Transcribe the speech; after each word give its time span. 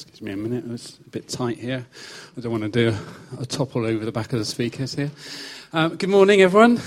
Excuse 0.00 0.22
me 0.22 0.30
a 0.30 0.36
minute, 0.36 0.64
it's 0.70 0.96
a 1.04 1.10
bit 1.10 1.28
tight 1.28 1.58
here. 1.58 1.84
I 2.36 2.40
don't 2.40 2.52
want 2.52 2.62
to 2.62 2.68
do 2.68 2.96
a, 3.36 3.42
a 3.42 3.46
topple 3.46 3.84
over 3.84 4.04
the 4.04 4.12
back 4.12 4.32
of 4.32 4.38
the 4.38 4.44
speakers 4.44 4.94
here. 4.94 5.10
Um, 5.72 5.96
good 5.96 6.08
morning, 6.08 6.40
everyone. 6.40 6.80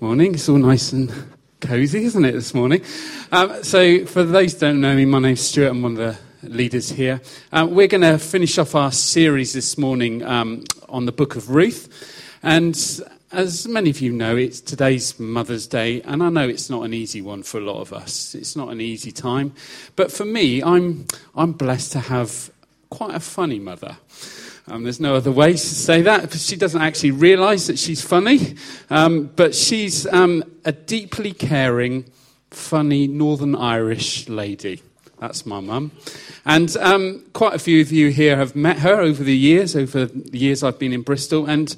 Morning. 0.00 0.32
It's 0.32 0.48
all 0.48 0.56
nice 0.56 0.92
and 0.92 1.12
cosy, 1.60 2.04
isn't 2.04 2.24
it, 2.24 2.32
this 2.32 2.54
morning? 2.54 2.80
Um, 3.30 3.62
so, 3.62 4.06
for 4.06 4.22
those 4.22 4.54
who 4.54 4.60
don't 4.60 4.80
know 4.80 4.96
me, 4.96 5.04
my 5.04 5.18
name's 5.18 5.42
Stuart. 5.42 5.68
I'm 5.68 5.82
one 5.82 5.98
of 5.98 6.18
the 6.42 6.48
leaders 6.48 6.88
here. 6.88 7.20
Uh, 7.52 7.66
we're 7.68 7.88
going 7.88 8.00
to 8.00 8.16
finish 8.16 8.56
off 8.56 8.74
our 8.74 8.90
series 8.90 9.52
this 9.52 9.76
morning 9.76 10.22
um, 10.22 10.64
on 10.88 11.04
the 11.04 11.12
book 11.12 11.36
of 11.36 11.50
Ruth. 11.50 11.90
And 12.42 12.74
as 13.34 13.66
many 13.66 13.90
of 13.90 14.00
you 14.00 14.12
know, 14.12 14.36
it's 14.36 14.60
today's 14.60 15.18
Mother's 15.18 15.66
Day, 15.66 16.00
and 16.02 16.22
I 16.22 16.28
know 16.28 16.48
it's 16.48 16.70
not 16.70 16.84
an 16.84 16.94
easy 16.94 17.20
one 17.20 17.42
for 17.42 17.58
a 17.58 17.60
lot 17.60 17.80
of 17.80 17.92
us. 17.92 18.34
It's 18.34 18.54
not 18.54 18.68
an 18.68 18.80
easy 18.80 19.10
time. 19.10 19.52
But 19.96 20.12
for 20.12 20.24
me, 20.24 20.62
I'm, 20.62 21.06
I'm 21.34 21.52
blessed 21.52 21.92
to 21.92 22.00
have 22.00 22.50
quite 22.90 23.14
a 23.14 23.20
funny 23.20 23.58
mother. 23.58 23.96
Um, 24.68 24.84
there's 24.84 25.00
no 25.00 25.16
other 25.16 25.32
way 25.32 25.52
to 25.52 25.58
say 25.58 26.02
that. 26.02 26.22
Because 26.22 26.46
she 26.46 26.56
doesn't 26.56 26.80
actually 26.80 27.10
realize 27.10 27.66
that 27.66 27.78
she's 27.78 28.02
funny, 28.02 28.54
um, 28.88 29.30
but 29.34 29.54
she's 29.54 30.06
um, 30.06 30.44
a 30.64 30.72
deeply 30.72 31.32
caring, 31.32 32.04
funny 32.50 33.06
Northern 33.08 33.56
Irish 33.56 34.28
lady. 34.28 34.80
That's 35.18 35.44
my 35.44 35.60
mum. 35.60 35.90
And 36.44 36.76
um, 36.76 37.24
quite 37.32 37.54
a 37.54 37.58
few 37.58 37.80
of 37.80 37.90
you 37.90 38.10
here 38.10 38.36
have 38.36 38.54
met 38.54 38.78
her 38.78 39.00
over 39.00 39.24
the 39.24 39.36
years, 39.36 39.74
over 39.74 40.06
the 40.06 40.38
years 40.38 40.62
I've 40.62 40.78
been 40.78 40.92
in 40.92 41.02
Bristol. 41.02 41.46
And 41.46 41.74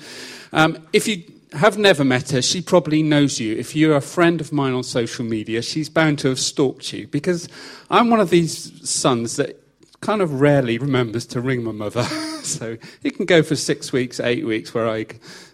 um, 0.52 0.78
if 0.92 1.08
you 1.08 1.22
have 1.52 1.78
never 1.78 2.04
met 2.04 2.30
her, 2.30 2.42
she 2.42 2.60
probably 2.60 3.02
knows 3.02 3.40
you. 3.40 3.56
If 3.56 3.76
you're 3.76 3.96
a 3.96 4.00
friend 4.00 4.40
of 4.40 4.52
mine 4.52 4.72
on 4.72 4.82
social 4.82 5.24
media, 5.24 5.62
she's 5.62 5.88
bound 5.88 6.18
to 6.20 6.28
have 6.28 6.40
stalked 6.40 6.92
you 6.92 7.06
because 7.06 7.48
I'm 7.90 8.10
one 8.10 8.20
of 8.20 8.30
these 8.30 8.88
sons 8.88 9.36
that 9.36 9.62
kind 10.00 10.22
of 10.22 10.40
rarely 10.40 10.78
remembers 10.78 11.26
to 11.26 11.40
ring 11.40 11.62
my 11.62 11.72
mother. 11.72 12.02
so 12.42 12.76
it 13.02 13.16
can 13.16 13.26
go 13.26 13.42
for 13.42 13.56
six 13.56 13.92
weeks, 13.92 14.20
eight 14.20 14.44
weeks, 14.44 14.74
where 14.74 14.88
I 14.88 15.06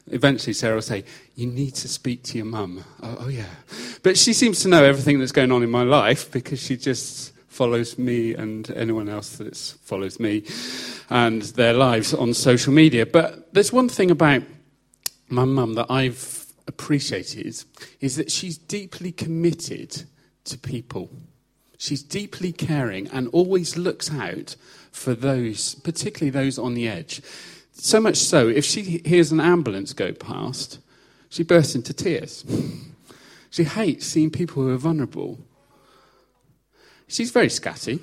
eventually 0.08 0.52
Sarah 0.52 0.76
will 0.76 0.82
say, 0.82 1.04
You 1.34 1.46
need 1.46 1.74
to 1.76 1.88
speak 1.88 2.22
to 2.24 2.38
your 2.38 2.46
mum. 2.46 2.84
Oh, 3.02 3.16
oh, 3.20 3.28
yeah. 3.28 3.46
But 4.02 4.18
she 4.18 4.32
seems 4.32 4.60
to 4.60 4.68
know 4.68 4.84
everything 4.84 5.18
that's 5.18 5.32
going 5.32 5.52
on 5.52 5.62
in 5.62 5.70
my 5.70 5.82
life 5.82 6.30
because 6.30 6.60
she 6.60 6.76
just 6.76 7.32
follows 7.48 7.98
me 7.98 8.34
and 8.34 8.70
anyone 8.70 9.08
else 9.08 9.36
that 9.36 9.56
follows 9.82 10.18
me 10.18 10.42
and 11.10 11.42
their 11.42 11.74
lives 11.74 12.14
on 12.14 12.32
social 12.32 12.72
media. 12.72 13.04
But 13.04 13.52
there's 13.52 13.72
one 13.72 13.90
thing 13.90 14.10
about 14.10 14.42
my 15.32 15.44
mum 15.44 15.74
that 15.74 15.86
I've 15.90 16.46
appreciated 16.68 17.64
is 18.00 18.16
that 18.16 18.30
she's 18.30 18.58
deeply 18.58 19.10
committed 19.10 20.04
to 20.44 20.58
people. 20.58 21.10
She's 21.78 22.02
deeply 22.02 22.52
caring 22.52 23.08
and 23.08 23.28
always 23.28 23.76
looks 23.76 24.12
out 24.12 24.56
for 24.92 25.14
those, 25.14 25.74
particularly 25.76 26.30
those 26.30 26.58
on 26.58 26.74
the 26.74 26.86
edge. 26.86 27.22
So 27.72 28.00
much 28.00 28.16
so, 28.16 28.48
if 28.48 28.64
she 28.64 29.00
hears 29.04 29.32
an 29.32 29.40
ambulance 29.40 29.92
go 29.92 30.12
past, 30.12 30.78
she 31.30 31.42
bursts 31.42 31.74
into 31.74 31.94
tears. 31.94 32.44
She 33.50 33.64
hates 33.64 34.06
seeing 34.06 34.30
people 34.30 34.62
who 34.62 34.70
are 34.70 34.76
vulnerable. 34.76 35.38
She's 37.08 37.30
very 37.30 37.48
scatty. 37.48 38.00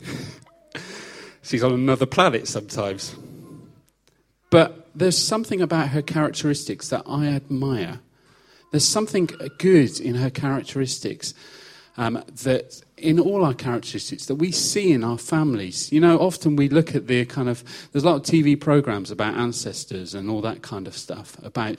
She's 1.42 1.64
on 1.64 1.72
another 1.72 2.06
planet 2.06 2.46
sometimes. 2.46 3.16
But 4.50 4.79
there's 4.94 5.18
something 5.18 5.60
about 5.60 5.88
her 5.88 6.02
characteristics 6.02 6.88
that 6.88 7.02
I 7.06 7.26
admire. 7.26 8.00
There's 8.70 8.86
something 8.86 9.28
good 9.58 10.00
in 10.00 10.14
her 10.16 10.30
characteristics 10.30 11.34
um, 11.96 12.22
that 12.44 12.82
in 12.96 13.18
all 13.18 13.44
our 13.44 13.54
characteristics 13.54 14.26
that 14.26 14.36
we 14.36 14.52
see 14.52 14.92
in 14.92 15.02
our 15.02 15.18
families. 15.18 15.92
You 15.92 16.00
know, 16.00 16.18
often 16.18 16.56
we 16.56 16.68
look 16.68 16.94
at 16.94 17.06
the 17.06 17.24
kind 17.24 17.48
of, 17.48 17.64
there's 17.92 18.04
a 18.04 18.08
lot 18.08 18.16
of 18.16 18.22
TV 18.22 18.58
programs 18.58 19.10
about 19.10 19.36
ancestors 19.36 20.14
and 20.14 20.30
all 20.30 20.40
that 20.42 20.62
kind 20.62 20.86
of 20.86 20.96
stuff, 20.96 21.36
about, 21.42 21.76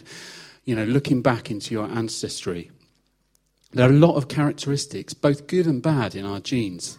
you 0.65 0.75
know, 0.75 0.83
looking 0.83 1.21
back 1.21 1.49
into 1.49 1.73
your 1.73 1.87
ancestry. 1.87 2.71
There 3.71 3.87
are 3.87 3.91
a 3.91 3.95
lot 3.95 4.15
of 4.15 4.27
characteristics, 4.27 5.13
both 5.13 5.47
good 5.47 5.65
and 5.65 5.81
bad, 5.81 6.13
in 6.13 6.25
our 6.25 6.39
genes. 6.39 6.97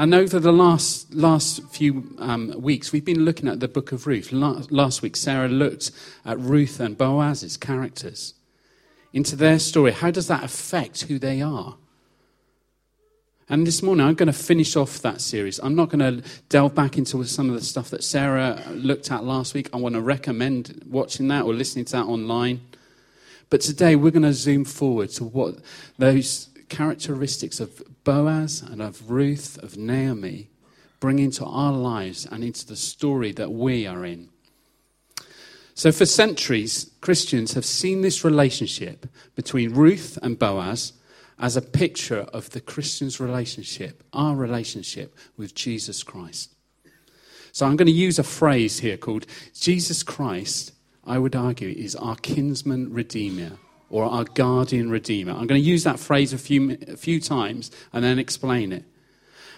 And 0.00 0.14
over 0.14 0.38
the 0.38 0.52
last, 0.52 1.12
last 1.12 1.60
few 1.70 2.14
um, 2.20 2.54
weeks, 2.56 2.92
we've 2.92 3.04
been 3.04 3.24
looking 3.24 3.48
at 3.48 3.58
the 3.58 3.66
book 3.66 3.90
of 3.90 4.06
Ruth. 4.06 4.30
Last 4.30 5.02
week, 5.02 5.16
Sarah 5.16 5.48
looked 5.48 5.90
at 6.24 6.38
Ruth 6.38 6.78
and 6.78 6.96
Boaz's 6.96 7.56
characters, 7.56 8.34
into 9.12 9.34
their 9.34 9.58
story. 9.58 9.90
How 9.90 10.12
does 10.12 10.28
that 10.28 10.44
affect 10.44 11.02
who 11.02 11.18
they 11.18 11.42
are? 11.42 11.74
And 13.48 13.66
this 13.66 13.82
morning, 13.82 14.06
I'm 14.06 14.14
going 14.14 14.28
to 14.28 14.32
finish 14.32 14.76
off 14.76 15.02
that 15.02 15.20
series. 15.20 15.58
I'm 15.58 15.74
not 15.74 15.88
going 15.88 16.20
to 16.20 16.28
delve 16.48 16.76
back 16.76 16.96
into 16.96 17.24
some 17.24 17.48
of 17.48 17.56
the 17.56 17.64
stuff 17.64 17.90
that 17.90 18.04
Sarah 18.04 18.62
looked 18.70 19.10
at 19.10 19.24
last 19.24 19.52
week. 19.52 19.68
I 19.72 19.78
want 19.78 19.96
to 19.96 20.00
recommend 20.00 20.84
watching 20.88 21.26
that 21.28 21.44
or 21.44 21.52
listening 21.52 21.86
to 21.86 21.92
that 21.92 22.04
online. 22.04 22.60
But 23.50 23.62
today, 23.62 23.96
we're 23.96 24.12
going 24.12 24.22
to 24.22 24.32
zoom 24.32 24.64
forward 24.64 25.08
to 25.10 25.24
what 25.24 25.56
those 25.96 26.50
characteristics 26.68 27.60
of 27.60 27.82
Boaz 28.04 28.62
and 28.62 28.80
of 28.80 29.10
Ruth, 29.10 29.58
of 29.62 29.76
Naomi, 29.76 30.48
bring 31.00 31.18
into 31.18 31.44
our 31.44 31.72
lives 31.72 32.26
and 32.26 32.42
into 32.42 32.66
the 32.66 32.76
story 32.76 33.32
that 33.32 33.52
we 33.52 33.86
are 33.86 34.04
in. 34.04 34.28
So, 35.74 35.92
for 35.92 36.06
centuries, 36.06 36.90
Christians 37.00 37.54
have 37.54 37.64
seen 37.64 38.00
this 38.00 38.24
relationship 38.24 39.06
between 39.36 39.74
Ruth 39.74 40.18
and 40.22 40.38
Boaz 40.38 40.92
as 41.38 41.56
a 41.56 41.62
picture 41.62 42.26
of 42.32 42.50
the 42.50 42.60
Christian's 42.60 43.20
relationship, 43.20 44.02
our 44.12 44.34
relationship 44.34 45.14
with 45.36 45.54
Jesus 45.54 46.02
Christ. 46.02 46.52
So, 47.52 47.64
I'm 47.64 47.76
going 47.76 47.86
to 47.86 47.92
use 47.92 48.18
a 48.18 48.24
phrase 48.24 48.80
here 48.80 48.96
called 48.96 49.26
Jesus 49.54 50.02
Christ, 50.02 50.72
I 51.04 51.18
would 51.18 51.36
argue, 51.36 51.68
is 51.68 51.94
our 51.94 52.16
kinsman 52.16 52.92
redeemer 52.92 53.52
or 53.90 54.04
our 54.04 54.24
guardian 54.24 54.90
redeemer. 54.90 55.32
I'm 55.32 55.46
going 55.46 55.60
to 55.60 55.68
use 55.68 55.84
that 55.84 55.98
phrase 55.98 56.32
a 56.32 56.38
few, 56.38 56.76
a 56.88 56.96
few 56.96 57.20
times 57.20 57.70
and 57.92 58.04
then 58.04 58.18
explain 58.18 58.72
it. 58.72 58.84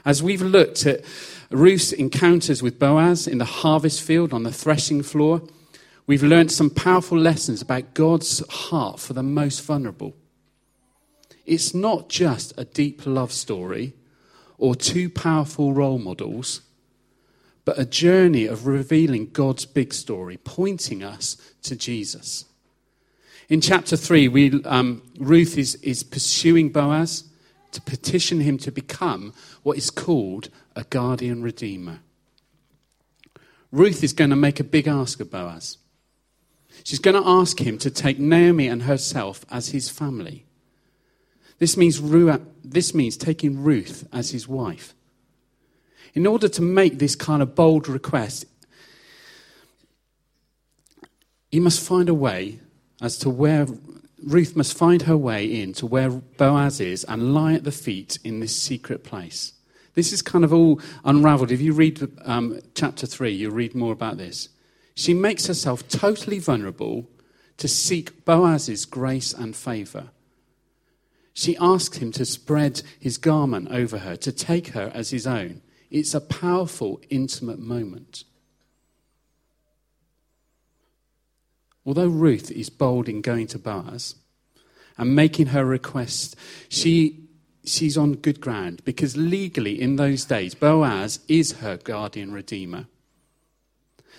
As 0.04 0.22
we've 0.22 0.42
looked 0.42 0.86
at 0.86 1.04
Ruth's 1.50 1.92
encounters 1.92 2.62
with 2.62 2.78
Boaz 2.78 3.26
in 3.26 3.38
the 3.38 3.44
harvest 3.44 4.02
field 4.02 4.32
on 4.32 4.44
the 4.44 4.52
threshing 4.52 5.02
floor, 5.02 5.42
we've 6.06 6.22
learned 6.22 6.52
some 6.52 6.70
powerful 6.70 7.18
lessons 7.18 7.60
about 7.60 7.94
God's 7.94 8.46
heart 8.48 9.00
for 9.00 9.12
the 9.12 9.22
most 9.22 9.62
vulnerable. 9.62 10.14
It's 11.44 11.74
not 11.74 12.08
just 12.08 12.54
a 12.56 12.64
deep 12.64 13.04
love 13.04 13.32
story 13.32 13.94
or 14.56 14.74
two 14.74 15.10
powerful 15.10 15.72
role 15.72 15.98
models, 15.98 16.60
but 17.64 17.78
a 17.78 17.84
journey 17.84 18.46
of 18.46 18.66
revealing 18.66 19.30
God's 19.30 19.66
big 19.66 19.92
story, 19.92 20.38
pointing 20.38 21.02
us 21.02 21.36
to 21.62 21.76
Jesus. 21.76 22.44
In 23.50 23.60
chapter 23.60 23.96
3, 23.96 24.28
we, 24.28 24.62
um, 24.62 25.02
Ruth 25.18 25.58
is, 25.58 25.74
is 25.82 26.04
pursuing 26.04 26.68
Boaz 26.70 27.24
to 27.72 27.80
petition 27.82 28.40
him 28.40 28.58
to 28.58 28.70
become 28.70 29.34
what 29.64 29.76
is 29.76 29.90
called 29.90 30.50
a 30.76 30.84
guardian 30.84 31.42
redeemer. 31.42 31.98
Ruth 33.72 34.04
is 34.04 34.12
going 34.12 34.30
to 34.30 34.36
make 34.36 34.60
a 34.60 34.64
big 34.64 34.86
ask 34.86 35.18
of 35.18 35.32
Boaz. 35.32 35.78
She's 36.84 37.00
going 37.00 37.20
to 37.20 37.28
ask 37.28 37.60
him 37.60 37.76
to 37.78 37.90
take 37.90 38.20
Naomi 38.20 38.68
and 38.68 38.84
herself 38.84 39.44
as 39.50 39.70
his 39.70 39.88
family. 39.88 40.46
This 41.58 41.76
means, 41.76 42.00
this 42.64 42.94
means 42.94 43.16
taking 43.16 43.64
Ruth 43.64 44.06
as 44.12 44.30
his 44.30 44.46
wife. 44.46 44.94
In 46.14 46.24
order 46.24 46.48
to 46.48 46.62
make 46.62 47.00
this 47.00 47.16
kind 47.16 47.42
of 47.42 47.56
bold 47.56 47.88
request, 47.88 48.44
you 51.50 51.60
must 51.60 51.80
find 51.80 52.08
a 52.08 52.14
way 52.14 52.60
as 53.00 53.16
to 53.18 53.30
where 53.30 53.66
Ruth 54.22 54.54
must 54.54 54.76
find 54.76 55.02
her 55.02 55.16
way 55.16 55.44
in 55.44 55.72
to 55.74 55.86
where 55.86 56.10
Boaz 56.10 56.80
is 56.80 57.04
and 57.04 57.34
lie 57.34 57.54
at 57.54 57.64
the 57.64 57.72
feet 57.72 58.18
in 58.22 58.40
this 58.40 58.54
secret 58.54 59.02
place. 59.02 59.54
This 59.94 60.12
is 60.12 60.22
kind 60.22 60.44
of 60.44 60.52
all 60.52 60.80
unraveled. 61.04 61.50
If 61.50 61.60
you 61.60 61.72
read 61.72 62.06
um, 62.24 62.60
chapter 62.74 63.06
3, 63.06 63.30
you'll 63.30 63.52
read 63.52 63.74
more 63.74 63.92
about 63.92 64.18
this. 64.18 64.48
She 64.94 65.14
makes 65.14 65.46
herself 65.46 65.88
totally 65.88 66.38
vulnerable 66.38 67.08
to 67.56 67.68
seek 67.68 68.24
Boaz's 68.24 68.84
grace 68.84 69.32
and 69.32 69.56
favor. 69.56 70.08
She 71.32 71.56
asks 71.58 71.98
him 71.98 72.12
to 72.12 72.24
spread 72.24 72.82
his 72.98 73.16
garment 73.16 73.68
over 73.70 73.98
her, 73.98 74.16
to 74.16 74.32
take 74.32 74.68
her 74.68 74.90
as 74.94 75.10
his 75.10 75.26
own. 75.26 75.62
It's 75.90 76.14
a 76.14 76.20
powerful, 76.20 77.00
intimate 77.08 77.58
moment. 77.58 78.24
Although 81.86 82.08
Ruth 82.08 82.50
is 82.50 82.70
bold 82.70 83.08
in 83.08 83.20
going 83.20 83.46
to 83.48 83.58
Boaz 83.58 84.16
and 84.98 85.16
making 85.16 85.46
her 85.46 85.64
request, 85.64 86.36
she, 86.68 87.28
she's 87.64 87.96
on 87.96 88.14
good 88.14 88.40
ground 88.40 88.82
because 88.84 89.16
legally 89.16 89.80
in 89.80 89.96
those 89.96 90.24
days, 90.24 90.54
Boaz 90.54 91.20
is 91.28 91.52
her 91.60 91.76
guardian 91.76 92.32
redeemer. 92.32 92.86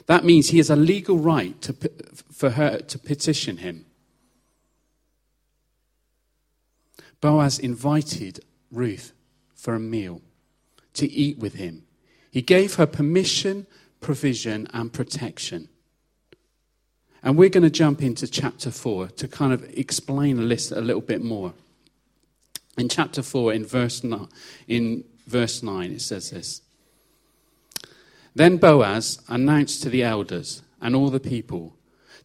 That 0.08 0.26
means 0.26 0.50
he 0.50 0.58
has 0.58 0.70
a 0.70 0.76
legal 0.76 1.20
right 1.20 1.60
to, 1.62 1.76
for 2.32 2.52
her 2.52 2.80
to 2.80 3.00
petition 3.00 3.58
him. 3.58 3.86
Boaz 7.20 7.60
invited 7.60 8.44
Ruth 8.72 9.14
for 9.54 9.76
a 9.76 9.80
meal 9.80 10.22
to 10.94 11.10
eat 11.10 11.38
with 11.38 11.54
him. 11.54 11.84
He 12.32 12.42
gave 12.42 12.76
her 12.76 12.88
permission, 12.88 13.68
provision, 14.00 14.68
and 14.74 14.92
protection. 14.92 15.70
And 17.24 17.38
we're 17.38 17.50
going 17.50 17.64
to 17.64 17.70
jump 17.70 18.02
into 18.02 18.28
chapter 18.28 18.72
4 18.72 19.08
to 19.08 19.28
kind 19.28 19.54
of 19.54 19.64
explain 19.78 20.50
list 20.50 20.72
a 20.72 20.82
little 20.82 21.02
bit 21.02 21.24
more. 21.24 21.54
In 22.78 22.90
chapter 22.90 23.22
4, 23.22 23.54
in 23.54 23.66
verse 23.66 24.04
9, 24.04 24.28
in 24.68 25.04
verse 25.28 25.62
9 25.62 25.92
it 25.92 26.02
says 26.02 26.32
this 26.32 26.62
Then 28.34 28.58
Boaz 28.58 29.22
announced 29.28 29.84
to 29.84 29.90
the 29.90 30.04
elders 30.04 30.64
and 30.82 30.96
all 30.96 31.10
the 31.10 31.20
people, 31.20 31.76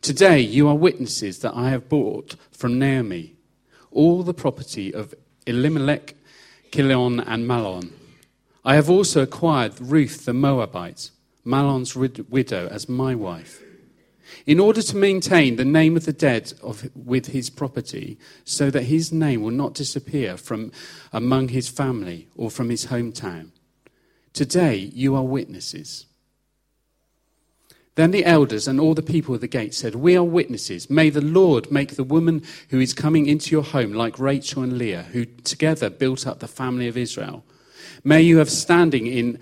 Today 0.00 0.40
you 0.40 0.69
are 0.69 0.75
witnesses 0.75 1.40
that 1.40 1.54
I 1.54 1.70
have 1.70 1.88
bought 1.88 2.37
from 2.50 2.78
Naomi 2.78 3.34
all 3.90 4.22
the 4.22 4.34
property 4.34 4.94
of 4.94 5.14
Elimelech, 5.46 6.14
Kilion, 6.70 7.22
and 7.26 7.48
Mahlon. 7.48 7.93
I 8.64 8.75
have 8.75 8.90
also 8.90 9.22
acquired 9.22 9.81
Ruth 9.81 10.25
the 10.25 10.34
Moabite, 10.34 11.10
Mahlon's 11.44 11.96
widow, 11.96 12.69
as 12.69 12.88
my 12.88 13.14
wife 13.14 13.62
in 14.46 14.61
order 14.61 14.82
to 14.82 14.96
maintain 14.96 15.56
the 15.56 15.64
name 15.64 15.96
of 15.96 16.05
the 16.05 16.12
dead 16.12 16.52
of, 16.62 16.88
with 16.94 17.26
his 17.26 17.50
property, 17.50 18.19
so 18.44 18.70
that 18.70 18.84
his 18.84 19.12
name 19.12 19.43
will 19.43 19.50
not 19.50 19.75
disappear 19.75 20.37
from 20.37 20.73
among 21.12 21.49
his 21.49 21.69
family 21.69 22.28
or 22.37 22.50
from 22.50 22.70
his 22.70 22.87
hometown. 22.87 23.50
Today 24.32 24.76
you 24.76 25.14
are 25.14 25.23
witnesses. 25.23 26.06
Then 27.96 28.11
the 28.11 28.26
elders 28.26 28.69
and 28.69 28.78
all 28.78 28.93
the 28.93 29.02
people 29.02 29.34
of 29.34 29.40
the 29.40 29.49
gate 29.49 29.75
said, 29.75 29.94
We 29.94 30.17
are 30.17 30.23
witnesses. 30.23 30.90
May 30.90 31.08
the 31.08 31.22
Lord 31.22 31.72
make 31.72 31.96
the 31.96 32.05
woman 32.05 32.43
who 32.69 32.79
is 32.79 32.93
coming 32.93 33.25
into 33.25 33.50
your 33.52 33.62
home 33.62 33.94
like 33.94 34.19
Rachel 34.19 34.62
and 34.62 34.76
Leah, 34.76 35.05
who 35.05 35.25
together 35.25 35.88
built 35.88 36.26
up 36.26 36.40
the 36.40 36.49
family 36.49 36.88
of 36.88 36.99
Israel. 36.99 37.43
May 38.05 38.20
you 38.20 38.37
have 38.37 38.50
standing 38.50 39.06
in 39.06 39.38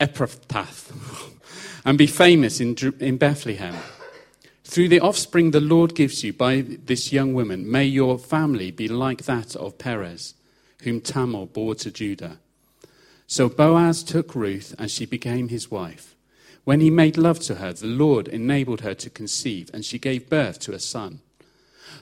Ephrathah 0.00 1.32
and 1.84 1.98
be 1.98 2.06
famous 2.06 2.60
in, 2.60 2.76
in 2.98 3.18
Bethlehem. 3.18 3.76
Through 4.72 4.88
the 4.88 5.00
offspring 5.00 5.50
the 5.50 5.60
Lord 5.60 5.94
gives 5.94 6.24
you 6.24 6.32
by 6.32 6.62
this 6.62 7.12
young 7.12 7.34
woman, 7.34 7.70
may 7.70 7.84
your 7.84 8.18
family 8.18 8.70
be 8.70 8.88
like 8.88 9.24
that 9.24 9.54
of 9.54 9.76
Perez, 9.76 10.32
whom 10.80 11.02
Tamar 11.02 11.44
bore 11.44 11.74
to 11.74 11.90
Judah. 11.90 12.38
So 13.26 13.50
Boaz 13.50 14.02
took 14.02 14.34
Ruth, 14.34 14.74
and 14.78 14.90
she 14.90 15.04
became 15.04 15.48
his 15.48 15.70
wife. 15.70 16.14
When 16.64 16.80
he 16.80 16.88
made 16.88 17.18
love 17.18 17.38
to 17.40 17.56
her, 17.56 17.74
the 17.74 17.86
Lord 17.86 18.28
enabled 18.28 18.80
her 18.80 18.94
to 18.94 19.10
conceive, 19.10 19.68
and 19.74 19.84
she 19.84 19.98
gave 19.98 20.30
birth 20.30 20.58
to 20.60 20.72
a 20.72 20.80
son. 20.80 21.20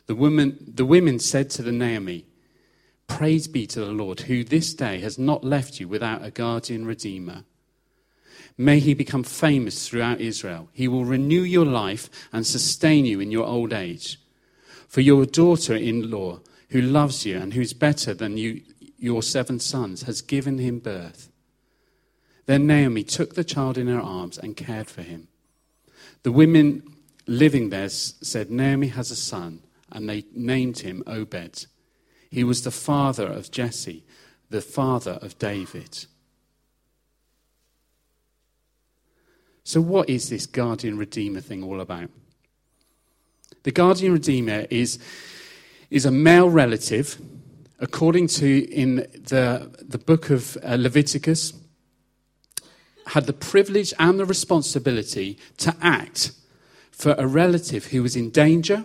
The, 0.06 0.14
woman, 0.14 0.56
the 0.73 0.84
women 0.84 1.19
said 1.19 1.50
to 1.50 1.62
the 1.62 1.73
Naomi, 1.73 2.25
Praise 3.08 3.49
be 3.49 3.66
to 3.66 3.81
the 3.81 3.87
Lord, 3.87 4.20
who 4.20 4.44
this 4.44 4.75
day 4.75 5.00
has 5.00 5.19
not 5.19 5.43
left 5.43 5.81
you 5.81 5.88
without 5.88 6.25
a 6.25 6.31
guardian 6.31 6.87
redeemer. 6.87 7.43
May 8.60 8.78
he 8.78 8.92
become 8.92 9.22
famous 9.22 9.88
throughout 9.88 10.20
Israel. 10.20 10.68
He 10.74 10.86
will 10.86 11.06
renew 11.06 11.40
your 11.40 11.64
life 11.64 12.10
and 12.30 12.46
sustain 12.46 13.06
you 13.06 13.18
in 13.18 13.30
your 13.30 13.46
old 13.46 13.72
age. 13.72 14.18
For 14.86 15.00
your 15.00 15.24
daughter 15.24 15.74
in 15.74 16.10
law, 16.10 16.40
who 16.68 16.82
loves 16.82 17.24
you 17.24 17.38
and 17.38 17.54
who's 17.54 17.72
better 17.72 18.12
than 18.12 18.36
you, 18.36 18.60
your 18.98 19.22
seven 19.22 19.60
sons, 19.60 20.02
has 20.02 20.20
given 20.20 20.58
him 20.58 20.78
birth. 20.78 21.30
Then 22.44 22.66
Naomi 22.66 23.02
took 23.02 23.34
the 23.34 23.44
child 23.44 23.78
in 23.78 23.86
her 23.86 23.98
arms 23.98 24.36
and 24.36 24.58
cared 24.58 24.88
for 24.88 25.00
him. 25.00 25.28
The 26.22 26.32
women 26.32 26.82
living 27.26 27.70
there 27.70 27.88
said, 27.88 28.50
Naomi 28.50 28.88
has 28.88 29.10
a 29.10 29.16
son, 29.16 29.62
and 29.90 30.06
they 30.06 30.26
named 30.34 30.80
him 30.80 31.02
Obed. 31.06 31.64
He 32.30 32.44
was 32.44 32.62
the 32.62 32.70
father 32.70 33.26
of 33.26 33.50
Jesse, 33.50 34.04
the 34.50 34.60
father 34.60 35.18
of 35.22 35.38
David. 35.38 36.04
So, 39.70 39.81
what 39.81 40.11
is 40.11 40.31
this 40.31 40.46
guardian 40.46 40.99
redeemer 40.99 41.40
thing 41.40 41.62
all 41.62 41.81
about? 41.81 42.11
The 43.62 43.70
guardian 43.70 44.12
redeemer 44.12 44.67
is, 44.69 44.99
is 45.90 46.05
a 46.05 46.11
male 46.11 46.50
relative, 46.50 47.22
according 47.78 48.26
to 48.38 48.69
in 48.69 48.96
the, 48.96 49.70
the 49.81 49.99
book 49.99 50.28
of 50.31 50.58
uh, 50.64 50.75
Leviticus, 50.75 51.52
had 53.06 53.26
the 53.26 53.32
privilege 53.32 53.94
and 54.00 54.19
the 54.19 54.25
responsibility 54.25 55.38
to 55.58 55.73
act 55.81 56.32
for 56.90 57.14
a 57.16 57.28
relative 57.28 57.84
who 57.84 58.02
was 58.02 58.16
in 58.16 58.31
danger, 58.31 58.84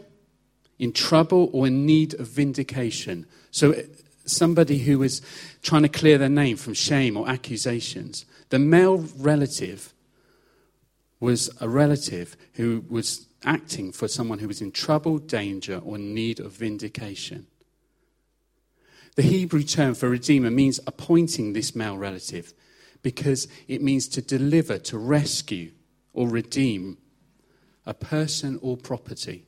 in 0.77 0.93
trouble, 0.93 1.49
or 1.51 1.65
in 1.65 1.87
need 1.87 2.13
of 2.19 2.27
vindication. 2.27 3.25
So, 3.49 3.71
uh, 3.71 3.81
somebody 4.27 4.77
who 4.77 4.99
was 4.99 5.23
trying 5.63 5.81
to 5.81 5.89
clear 5.89 6.19
their 6.19 6.29
name 6.29 6.57
from 6.57 6.75
shame 6.75 7.17
or 7.17 7.27
accusations. 7.27 8.27
The 8.49 8.59
male 8.59 8.97
relative 9.17 9.94
was 11.19 11.49
a 11.61 11.69
relative 11.69 12.35
who 12.53 12.83
was 12.89 13.27
acting 13.43 13.91
for 13.91 14.07
someone 14.07 14.39
who 14.39 14.47
was 14.47 14.61
in 14.61 14.71
trouble, 14.71 15.17
danger, 15.17 15.81
or 15.83 15.97
need 15.97 16.39
of 16.39 16.51
vindication. 16.51 17.47
The 19.15 19.21
Hebrew 19.21 19.63
term 19.63 19.93
for 19.93 20.09
redeemer 20.09 20.51
means 20.51 20.79
appointing 20.85 21.53
this 21.53 21.75
male 21.75 21.97
relative 21.97 22.53
because 23.01 23.47
it 23.67 23.81
means 23.81 24.07
to 24.09 24.21
deliver, 24.21 24.77
to 24.79 24.97
rescue, 24.97 25.71
or 26.13 26.27
redeem 26.27 26.97
a 27.85 27.93
person 27.93 28.59
or 28.61 28.75
property. 28.75 29.45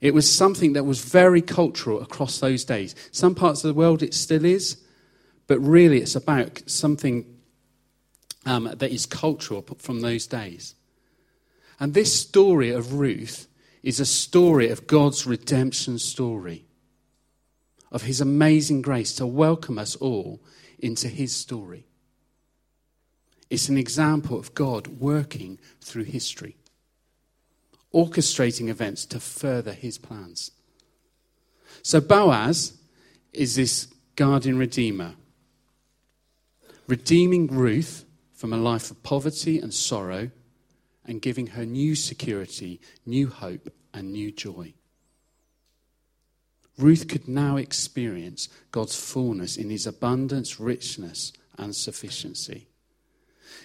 It 0.00 0.14
was 0.14 0.32
something 0.32 0.72
that 0.74 0.84
was 0.84 1.00
very 1.00 1.42
cultural 1.42 2.00
across 2.00 2.38
those 2.38 2.64
days. 2.64 2.94
Some 3.12 3.34
parts 3.34 3.64
of 3.64 3.68
the 3.68 3.78
world 3.78 4.02
it 4.02 4.14
still 4.14 4.44
is, 4.44 4.78
but 5.46 5.58
really 5.60 5.98
it's 5.98 6.16
about 6.16 6.62
something 6.66 7.35
um, 8.46 8.72
that 8.76 8.92
is 8.92 9.04
cultural 9.04 9.62
from 9.78 10.00
those 10.00 10.26
days. 10.26 10.74
And 11.78 11.92
this 11.92 12.18
story 12.18 12.70
of 12.70 12.94
Ruth 12.94 13.48
is 13.82 14.00
a 14.00 14.06
story 14.06 14.70
of 14.70 14.86
God's 14.86 15.26
redemption 15.26 15.98
story, 15.98 16.64
of 17.92 18.02
his 18.02 18.20
amazing 18.20 18.82
grace 18.82 19.14
to 19.16 19.26
welcome 19.26 19.78
us 19.78 19.96
all 19.96 20.40
into 20.78 21.08
his 21.08 21.34
story. 21.34 21.86
It's 23.50 23.68
an 23.68 23.76
example 23.76 24.38
of 24.38 24.54
God 24.54 24.86
working 24.86 25.58
through 25.80 26.04
history, 26.04 26.56
orchestrating 27.92 28.68
events 28.68 29.04
to 29.06 29.20
further 29.20 29.72
his 29.72 29.98
plans. 29.98 30.52
So 31.82 32.00
Boaz 32.00 32.72
is 33.32 33.54
this 33.56 33.88
guardian 34.16 34.58
redeemer, 34.58 35.14
redeeming 36.88 37.48
Ruth 37.48 38.05
from 38.36 38.52
a 38.52 38.58
life 38.58 38.90
of 38.90 39.02
poverty 39.02 39.58
and 39.58 39.72
sorrow 39.72 40.30
and 41.04 41.22
giving 41.22 41.48
her 41.48 41.64
new 41.64 41.94
security, 41.94 42.80
new 43.04 43.28
hope, 43.28 43.72
and 43.94 44.12
new 44.12 44.30
joy. 44.30 44.74
Ruth 46.78 47.08
could 47.08 47.26
now 47.26 47.56
experience 47.56 48.50
God's 48.70 48.94
fullness 48.94 49.56
in 49.56 49.70
his 49.70 49.86
abundance, 49.86 50.60
richness, 50.60 51.32
and 51.56 51.74
sufficiency. 51.74 52.68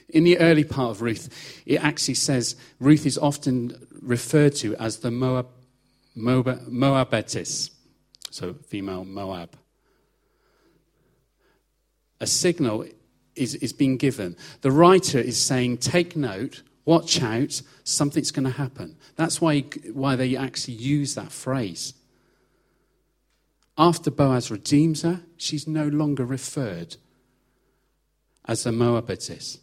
In 0.08 0.24
the 0.24 0.40
early 0.40 0.64
part 0.64 0.92
of 0.92 1.02
Ruth, 1.02 1.62
it 1.66 1.84
actually 1.84 2.14
says 2.14 2.56
Ruth 2.80 3.06
is 3.06 3.18
often 3.18 3.88
referred 4.02 4.56
to 4.58 4.76
as 4.78 5.00
the 5.00 5.12
Moab, 5.12 5.50
Moab, 6.16 7.26
so 8.30 8.54
female 8.68 9.04
Moab. 9.04 9.58
A 12.22 12.28
signal 12.28 12.86
is, 13.42 13.56
is 13.56 13.74
being 13.74 13.98
given. 13.98 14.38
The 14.62 14.72
writer 14.72 15.20
is 15.20 15.42
saying, 15.42 15.78
take 15.78 16.16
note, 16.16 16.62
watch 16.86 17.22
out, 17.22 17.62
something's 17.84 18.32
going 18.32 18.46
to 18.46 18.52
happen. 18.58 18.96
That's 19.16 19.42
why, 19.42 19.62
why 19.92 20.16
they 20.16 20.38
actually 20.38 20.76
use 20.76 21.16
that 21.16 21.32
phrase. 21.32 21.94
After 23.78 24.12
Boaz 24.12 24.52
redeems 24.52 25.02
her, 25.02 25.22
she's 25.38 25.68
no 25.68 25.88
longer 25.88 26.26
referred 26.26 26.98
as 28.46 28.66
a 28.66 28.72
Moabitess, 28.72 29.60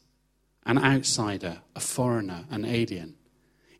an 0.67 0.79
outsider, 0.79 1.61
a 1.77 1.81
foreigner, 1.81 2.45
an 2.51 2.65
alien. 2.65 3.15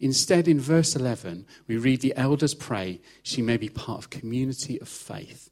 Instead, 0.01 0.47
in 0.47 0.61
verse 0.61 0.95
11, 0.95 1.45
we 1.67 1.77
read 1.77 2.01
the 2.01 2.17
elders 2.17 2.55
pray 2.55 3.01
she 3.23 3.43
may 3.43 3.57
be 3.57 3.69
part 3.69 3.99
of 3.99 4.11
community 4.11 4.81
of 4.81 4.89
faith, 4.89 5.51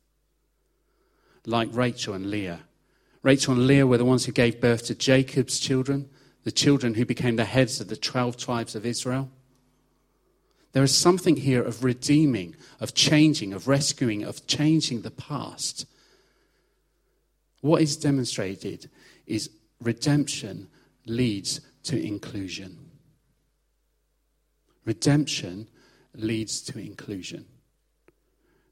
like 1.44 1.68
Rachel 1.72 2.14
and 2.14 2.30
Leah 2.30 2.60
Rachel 3.26 3.54
and 3.54 3.66
Leah 3.66 3.88
were 3.88 3.98
the 3.98 4.04
ones 4.04 4.24
who 4.24 4.30
gave 4.30 4.60
birth 4.60 4.84
to 4.84 4.94
Jacob's 4.94 5.58
children, 5.58 6.08
the 6.44 6.52
children 6.52 6.94
who 6.94 7.04
became 7.04 7.34
the 7.34 7.44
heads 7.44 7.80
of 7.80 7.88
the 7.88 7.96
12 7.96 8.36
tribes 8.36 8.76
of 8.76 8.86
Israel. 8.86 9.28
There 10.70 10.84
is 10.84 10.96
something 10.96 11.34
here 11.34 11.60
of 11.60 11.82
redeeming, 11.82 12.54
of 12.78 12.94
changing, 12.94 13.52
of 13.52 13.66
rescuing, 13.66 14.22
of 14.22 14.46
changing 14.46 15.02
the 15.02 15.10
past. 15.10 15.86
What 17.62 17.82
is 17.82 17.96
demonstrated 17.96 18.88
is 19.26 19.50
redemption 19.80 20.68
leads 21.04 21.60
to 21.82 22.00
inclusion. 22.00 22.78
Redemption 24.84 25.66
leads 26.14 26.60
to 26.60 26.78
inclusion. 26.78 27.46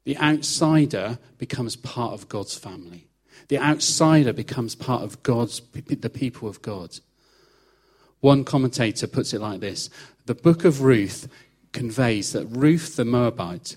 The 0.05 0.17
outsider 0.17 1.19
becomes 1.37 1.75
part 1.75 2.13
of 2.13 2.29
God's 2.29 2.57
family. 2.57 3.09
The 3.47 3.59
outsider 3.59 4.33
becomes 4.33 4.75
part 4.75 5.03
of 5.03 5.21
God's, 5.23 5.61
the 5.73 6.09
people 6.09 6.47
of 6.47 6.61
God. 6.61 6.99
One 8.21 8.43
commentator 8.43 9.07
puts 9.07 9.33
it 9.33 9.41
like 9.41 9.59
this 9.59 9.89
The 10.25 10.35
book 10.35 10.65
of 10.65 10.81
Ruth 10.81 11.27
conveys 11.71 12.31
that 12.33 12.45
Ruth 12.47 12.95
the 12.95 13.05
Moabite 13.05 13.75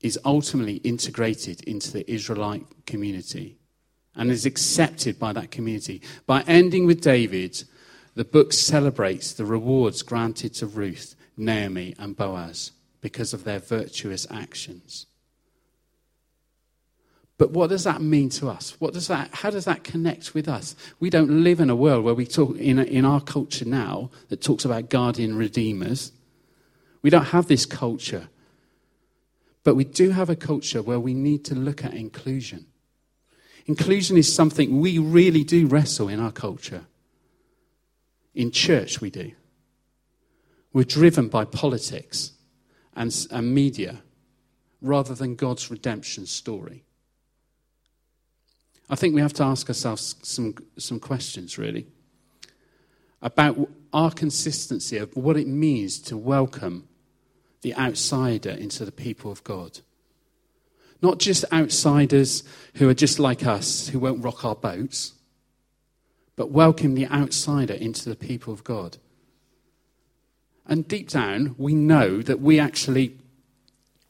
is 0.00 0.18
ultimately 0.24 0.76
integrated 0.76 1.62
into 1.62 1.92
the 1.92 2.10
Israelite 2.10 2.66
community 2.86 3.56
and 4.14 4.30
is 4.30 4.46
accepted 4.46 5.18
by 5.18 5.32
that 5.32 5.50
community. 5.50 6.02
By 6.26 6.42
ending 6.42 6.86
with 6.86 7.00
David, 7.00 7.62
the 8.14 8.24
book 8.24 8.52
celebrates 8.52 9.32
the 9.32 9.44
rewards 9.44 10.02
granted 10.02 10.54
to 10.54 10.66
Ruth, 10.66 11.14
Naomi, 11.36 11.94
and 11.98 12.16
Boaz 12.16 12.72
because 13.00 13.32
of 13.32 13.44
their 13.44 13.58
virtuous 13.58 14.26
actions. 14.30 15.06
But 17.38 17.50
what 17.50 17.68
does 17.68 17.84
that 17.84 18.00
mean 18.00 18.30
to 18.30 18.48
us? 18.48 18.76
What 18.80 18.94
does 18.94 19.08
that, 19.08 19.28
how 19.32 19.50
does 19.50 19.66
that 19.66 19.84
connect 19.84 20.32
with 20.32 20.48
us? 20.48 20.74
We 21.00 21.10
don't 21.10 21.44
live 21.44 21.60
in 21.60 21.68
a 21.68 21.76
world 21.76 22.04
where 22.04 22.14
we 22.14 22.26
talk, 22.26 22.56
in, 22.56 22.78
in 22.78 23.04
our 23.04 23.20
culture 23.20 23.66
now, 23.66 24.10
that 24.28 24.40
talks 24.40 24.64
about 24.64 24.88
guardian 24.88 25.36
redeemers. 25.36 26.12
We 27.02 27.10
don't 27.10 27.26
have 27.26 27.46
this 27.46 27.66
culture. 27.66 28.28
But 29.64 29.74
we 29.74 29.84
do 29.84 30.10
have 30.10 30.30
a 30.30 30.36
culture 30.36 30.82
where 30.82 31.00
we 31.00 31.12
need 31.12 31.44
to 31.46 31.54
look 31.54 31.84
at 31.84 31.92
inclusion. 31.92 32.66
Inclusion 33.66 34.16
is 34.16 34.32
something 34.32 34.80
we 34.80 34.98
really 34.98 35.44
do 35.44 35.66
wrestle 35.66 36.08
in 36.08 36.20
our 36.20 36.32
culture. 36.32 36.86
In 38.34 38.50
church, 38.50 39.00
we 39.00 39.10
do. 39.10 39.32
We're 40.72 40.84
driven 40.84 41.28
by 41.28 41.44
politics 41.44 42.32
and, 42.94 43.14
and 43.30 43.54
media 43.54 44.02
rather 44.80 45.14
than 45.14 45.34
God's 45.34 45.70
redemption 45.70 46.26
story. 46.26 46.85
I 48.88 48.94
think 48.94 49.14
we 49.14 49.20
have 49.20 49.32
to 49.34 49.42
ask 49.42 49.68
ourselves 49.68 50.16
some, 50.22 50.54
some 50.78 51.00
questions, 51.00 51.58
really, 51.58 51.86
about 53.20 53.68
our 53.92 54.10
consistency 54.10 54.96
of 54.98 55.14
what 55.16 55.36
it 55.36 55.48
means 55.48 55.98
to 56.00 56.16
welcome 56.16 56.86
the 57.62 57.74
outsider 57.74 58.50
into 58.50 58.84
the 58.84 58.92
people 58.92 59.32
of 59.32 59.42
God. 59.42 59.80
Not 61.02 61.18
just 61.18 61.44
outsiders 61.52 62.44
who 62.74 62.88
are 62.88 62.94
just 62.94 63.18
like 63.18 63.44
us, 63.44 63.88
who 63.88 63.98
won't 63.98 64.22
rock 64.22 64.44
our 64.44 64.54
boats, 64.54 65.14
but 66.36 66.50
welcome 66.50 66.94
the 66.94 67.08
outsider 67.08 67.74
into 67.74 68.08
the 68.08 68.16
people 68.16 68.52
of 68.52 68.62
God. 68.62 68.98
And 70.66 70.86
deep 70.86 71.08
down, 71.08 71.54
we 71.58 71.74
know 71.74 72.22
that 72.22 72.40
we 72.40 72.60
actually 72.60 73.18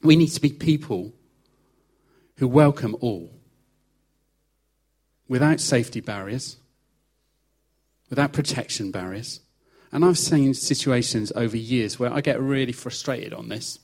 we 0.02 0.16
need 0.16 0.28
to 0.28 0.40
be 0.40 0.50
people 0.50 1.12
who 2.36 2.46
welcome 2.46 2.96
all 3.00 3.35
without 5.28 5.60
safety 5.60 6.00
barriers, 6.00 6.56
without 8.08 8.32
protection 8.32 8.90
barriers. 8.90 9.40
And 9.92 10.04
I've 10.04 10.18
seen 10.18 10.54
situations 10.54 11.32
over 11.34 11.56
years 11.56 11.98
where 11.98 12.12
I 12.12 12.20
get 12.20 12.40
really 12.40 12.72
frustrated 12.72 13.32
on 13.32 13.48
this. 13.48 13.78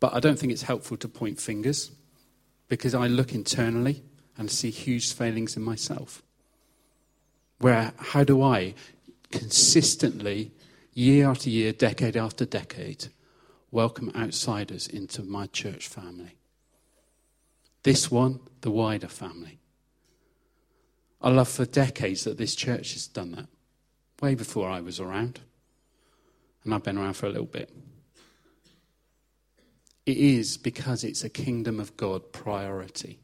But 0.00 0.14
I 0.14 0.20
don't 0.20 0.38
think 0.38 0.52
it's 0.52 0.62
helpful 0.62 0.96
to 0.98 1.08
point 1.08 1.40
fingers 1.40 1.90
because 2.68 2.94
I 2.94 3.06
look 3.06 3.34
internally 3.34 4.02
and 4.38 4.50
see 4.50 4.70
huge 4.70 5.12
failings 5.12 5.56
in 5.56 5.62
myself. 5.62 6.22
Where, 7.58 7.92
how 7.98 8.24
do 8.24 8.42
I 8.42 8.74
consistently, 9.30 10.52
year 10.92 11.28
after 11.28 11.48
year, 11.48 11.72
decade 11.72 12.16
after 12.16 12.44
decade, 12.44 13.06
welcome 13.70 14.12
outsiders 14.14 14.86
into 14.86 15.22
my 15.22 15.46
church 15.46 15.88
family? 15.88 16.35
This 17.86 18.10
one, 18.10 18.40
the 18.62 18.70
wider 18.72 19.06
family. 19.06 19.60
I 21.22 21.30
love 21.30 21.48
for 21.48 21.64
decades 21.64 22.24
that 22.24 22.36
this 22.36 22.56
church 22.56 22.94
has 22.94 23.06
done 23.06 23.30
that, 23.30 23.46
way 24.20 24.34
before 24.34 24.68
I 24.68 24.80
was 24.80 24.98
around. 24.98 25.38
And 26.64 26.74
I've 26.74 26.82
been 26.82 26.98
around 26.98 27.12
for 27.12 27.26
a 27.26 27.30
little 27.30 27.46
bit. 27.46 27.70
It 30.04 30.16
is 30.16 30.56
because 30.56 31.04
it's 31.04 31.22
a 31.22 31.28
kingdom 31.28 31.78
of 31.78 31.96
God 31.96 32.32
priority. 32.32 33.20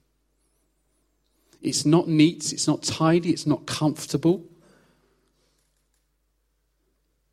It's 1.60 1.84
not 1.84 2.06
neat, 2.06 2.52
it's 2.52 2.68
not 2.68 2.84
tidy, 2.84 3.30
it's 3.30 3.48
not 3.48 3.66
comfortable. 3.66 4.44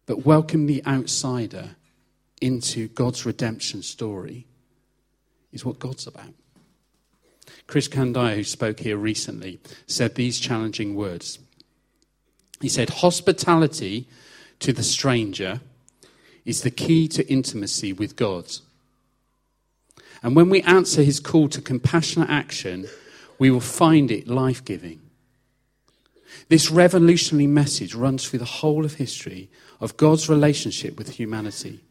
But 0.07 0.25
welcome 0.25 0.65
the 0.65 0.83
outsider 0.83 1.75
into 2.41 2.87
God's 2.87 3.23
redemption 3.23 3.83
story 3.83 4.47
is 5.51 5.63
what 5.63 5.77
God's 5.77 6.07
about. 6.07 6.33
Krish 7.69 7.89
Kandiah, 7.89 8.35
who 8.35 8.43
spoke 8.43 8.79
here 8.79 8.97
recently, 8.97 9.59
said 9.85 10.15
these 10.15 10.39
challenging 10.39 10.95
words. 10.95 11.37
He 12.61 12.67
said, 12.67 12.89
Hospitality 12.89 14.07
to 14.57 14.73
the 14.73 14.81
stranger 14.81 15.61
is 16.45 16.63
the 16.63 16.71
key 16.71 17.07
to 17.09 17.31
intimacy 17.31 17.93
with 17.93 18.15
God. 18.15 18.45
And 20.23 20.35
when 20.35 20.49
we 20.49 20.63
answer 20.63 21.03
his 21.03 21.19
call 21.19 21.47
to 21.49 21.61
compassionate 21.61 22.29
action, 22.29 22.87
we 23.37 23.51
will 23.51 23.59
find 23.59 24.09
it 24.09 24.27
life 24.27 24.65
giving. 24.65 24.99
This 26.47 26.71
revolutionary 26.71 27.47
message 27.47 27.93
runs 27.93 28.27
through 28.27 28.39
the 28.39 28.45
whole 28.45 28.83
of 28.83 28.95
history 28.95 29.47
of 29.79 29.95
God's 29.95 30.27
relationship 30.27 30.97
with 30.97 31.11
humanity. 31.11 31.81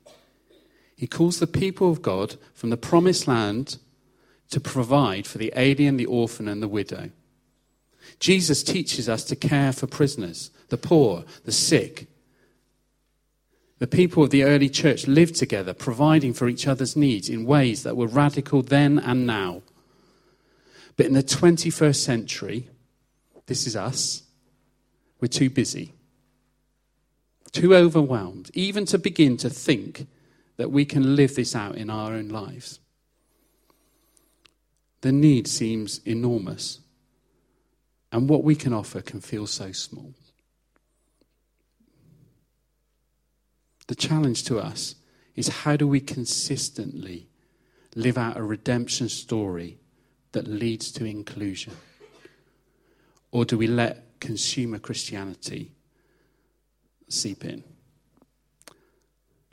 He 0.97 1.07
calls 1.07 1.39
the 1.39 1.47
people 1.47 1.93
of 1.93 2.03
God 2.03 2.37
from 2.53 2.71
the 2.71 2.77
promised 2.77 3.29
land 3.29 3.79
to 4.51 4.61
provide 4.61 5.27
for 5.27 5.39
the 5.39 5.53
alien, 5.57 5.97
the 5.97 6.07
orphan, 6.07 6.49
and 6.49 6.63
the 6.63 6.69
widow. 6.69 7.11
Jesus 8.19 8.63
teaches 8.63 9.09
us 9.09 9.25
to 9.25 9.37
care 9.37 9.73
for 9.73 9.87
prisoners, 9.87 10.51
the 10.69 10.79
poor, 10.79 11.25
the 11.45 11.53
sick. 11.53 12.07
The 13.79 13.87
people 13.87 14.25
of 14.25 14.31
the 14.31 14.45
early 14.45 14.69
church 14.69 15.07
lived 15.07 15.37
together, 15.37 15.73
providing 15.73 16.33
for 16.33 16.49
each 16.49 16.67
other's 16.67 16.97
needs 16.97 17.29
in 17.29 17.45
ways 17.45 17.83
that 17.83 17.97
were 17.97 18.07
radical 18.07 18.63
then 18.63 18.99
and 18.99 19.27
now. 19.27 19.63
But 20.97 21.07
in 21.07 21.13
the 21.13 21.23
21st 21.23 21.97
century, 21.97 22.69
this 23.47 23.67
is 23.67 23.77
us, 23.77 24.25
we're 25.21 25.29
too 25.29 25.51
busy, 25.51 25.95
too 27.53 27.75
overwhelmed, 27.75 28.51
even 28.55 28.85
to 28.87 28.99
begin 28.99 29.37
to 29.39 29.51
think 29.51 30.07
that 30.57 30.73
we 30.73 30.85
can 30.85 31.15
live 31.15 31.37
this 31.37 31.55
out 31.55 31.77
in 31.77 31.89
our 31.89 32.13
own 32.13 32.29
lives. 32.29 32.81
The 35.01 35.13
need 35.13 35.47
seems 35.47 36.01
enormous, 36.05 36.81
and 38.11 38.29
what 38.29 38.43
we 38.43 38.55
can 38.55 38.73
offer 38.73 39.01
can 39.01 39.21
feel 39.21 39.47
so 39.47 39.73
small. 39.73 40.15
The 43.87 43.95
challenge 43.95 44.45
to 44.45 44.59
us 44.59 44.97
is 45.35 45.49
how 45.49 45.77
do 45.77 45.87
we 45.87 46.01
consistently 46.01 47.29
live 47.95 48.19
out 48.19 48.37
a 48.37 48.43
redemption 48.43 49.09
story 49.09 49.79
that 50.33 50.47
leads 50.47 50.93
to 50.93 51.05
inclusion? 51.05 51.75
Or 53.31 53.45
do 53.45 53.57
we 53.57 53.67
let 53.67 54.21
consumer 54.21 54.79
Christianity 54.79 55.73
seep 57.09 57.45
in? 57.45 57.63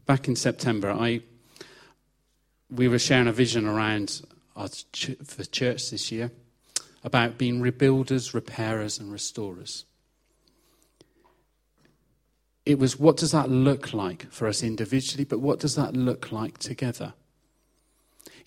Back 0.06 0.28
in 0.28 0.36
September, 0.36 0.92
I, 0.92 1.22
we 2.70 2.88
were 2.88 3.00
sharing 3.00 3.28
a 3.28 3.34
vision 3.34 3.66
around 3.66 4.22
our 4.56 4.70
ch- 4.70 5.18
for 5.24 5.44
church 5.44 5.90
this 5.90 6.12
year 6.12 6.32
about 7.04 7.38
being 7.38 7.62
rebuilders, 7.62 8.34
repairers, 8.34 9.00
and 9.00 9.12
restorers. 9.12 9.86
It 12.66 12.80
was 12.80 13.00
what 13.00 13.18
does 13.18 13.32
that 13.32 13.50
look 13.50 13.94
like 13.94 14.32
for 14.32 14.48
us 14.48 14.64
individually, 14.64 15.24
but 15.24 15.40
what 15.40 15.60
does 15.60 15.76
that 15.76 15.96
look 15.96 16.32
like 16.32 16.58
together? 16.58 17.14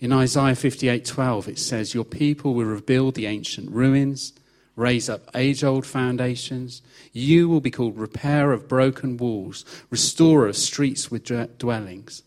In 0.00 0.12
Isaiah 0.12 0.54
58:12 0.54 1.48
it 1.48 1.58
says 1.58 1.94
your 1.94 2.04
people 2.04 2.54
will 2.54 2.64
rebuild 2.64 3.14
the 3.14 3.26
ancient 3.26 3.70
ruins, 3.70 4.32
raise 4.74 5.08
up 5.08 5.28
age-old 5.34 5.86
foundations. 5.86 6.82
You 7.12 7.48
will 7.48 7.60
be 7.60 7.70
called 7.70 7.96
repairer 7.96 8.52
of 8.52 8.68
broken 8.68 9.16
walls, 9.16 9.64
restorer 9.90 10.48
of 10.48 10.56
streets 10.56 11.10
with 11.10 11.24
dwellings. 11.58 12.22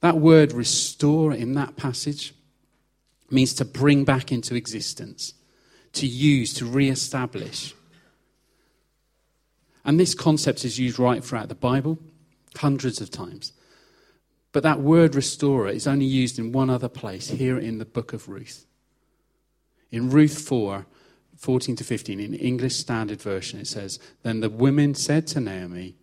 That 0.00 0.18
word 0.18 0.52
restore 0.52 1.32
in 1.32 1.54
that 1.54 1.76
passage 1.76 2.34
means 3.30 3.52
to 3.54 3.64
bring 3.64 4.04
back 4.04 4.30
into 4.30 4.54
existence, 4.54 5.34
to 5.94 6.06
use, 6.06 6.54
to 6.54 6.64
re-establish. 6.64 7.74
And 9.84 9.98
this 9.98 10.14
concept 10.14 10.64
is 10.64 10.78
used 10.78 10.98
right 10.98 11.24
throughout 11.24 11.48
the 11.48 11.54
Bible, 11.54 11.98
hundreds 12.56 13.00
of 13.00 13.10
times. 13.10 13.52
But 14.52 14.62
that 14.62 14.80
word 14.80 15.14
restorer 15.14 15.68
is 15.68 15.86
only 15.86 16.06
used 16.06 16.38
in 16.38 16.52
one 16.52 16.70
other 16.70 16.88
place, 16.88 17.28
here 17.28 17.58
in 17.58 17.78
the 17.78 17.84
book 17.84 18.12
of 18.12 18.28
Ruth. 18.28 18.66
In 19.90 20.10
Ruth 20.10 20.38
4, 20.38 20.86
14 21.36 21.76
to 21.76 21.84
15, 21.84 22.20
in 22.20 22.34
English 22.34 22.76
Standard 22.76 23.20
Version, 23.20 23.60
it 23.60 23.66
says, 23.66 23.98
Then 24.22 24.40
the 24.40 24.50
women 24.50 24.94
said 24.94 25.26
to 25.28 25.40
Naomi, 25.40 25.96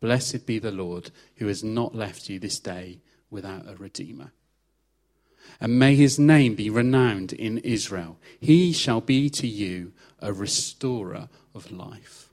Blessed 0.00 0.46
be 0.46 0.58
the 0.58 0.70
Lord, 0.70 1.10
who 1.36 1.46
has 1.46 1.62
not 1.62 1.94
left 1.94 2.28
you 2.28 2.38
this 2.38 2.58
day 2.58 3.00
without 3.30 3.68
a 3.68 3.76
redeemer. 3.76 4.32
and 5.60 5.78
may 5.78 5.94
his 5.94 6.18
name 6.18 6.54
be 6.54 6.70
renowned 6.70 7.32
in 7.32 7.58
Israel. 7.58 8.18
He 8.38 8.72
shall 8.72 9.00
be 9.00 9.28
to 9.30 9.46
you 9.46 9.92
a 10.20 10.32
restorer 10.32 11.28
of 11.54 11.70
life. 11.70 12.30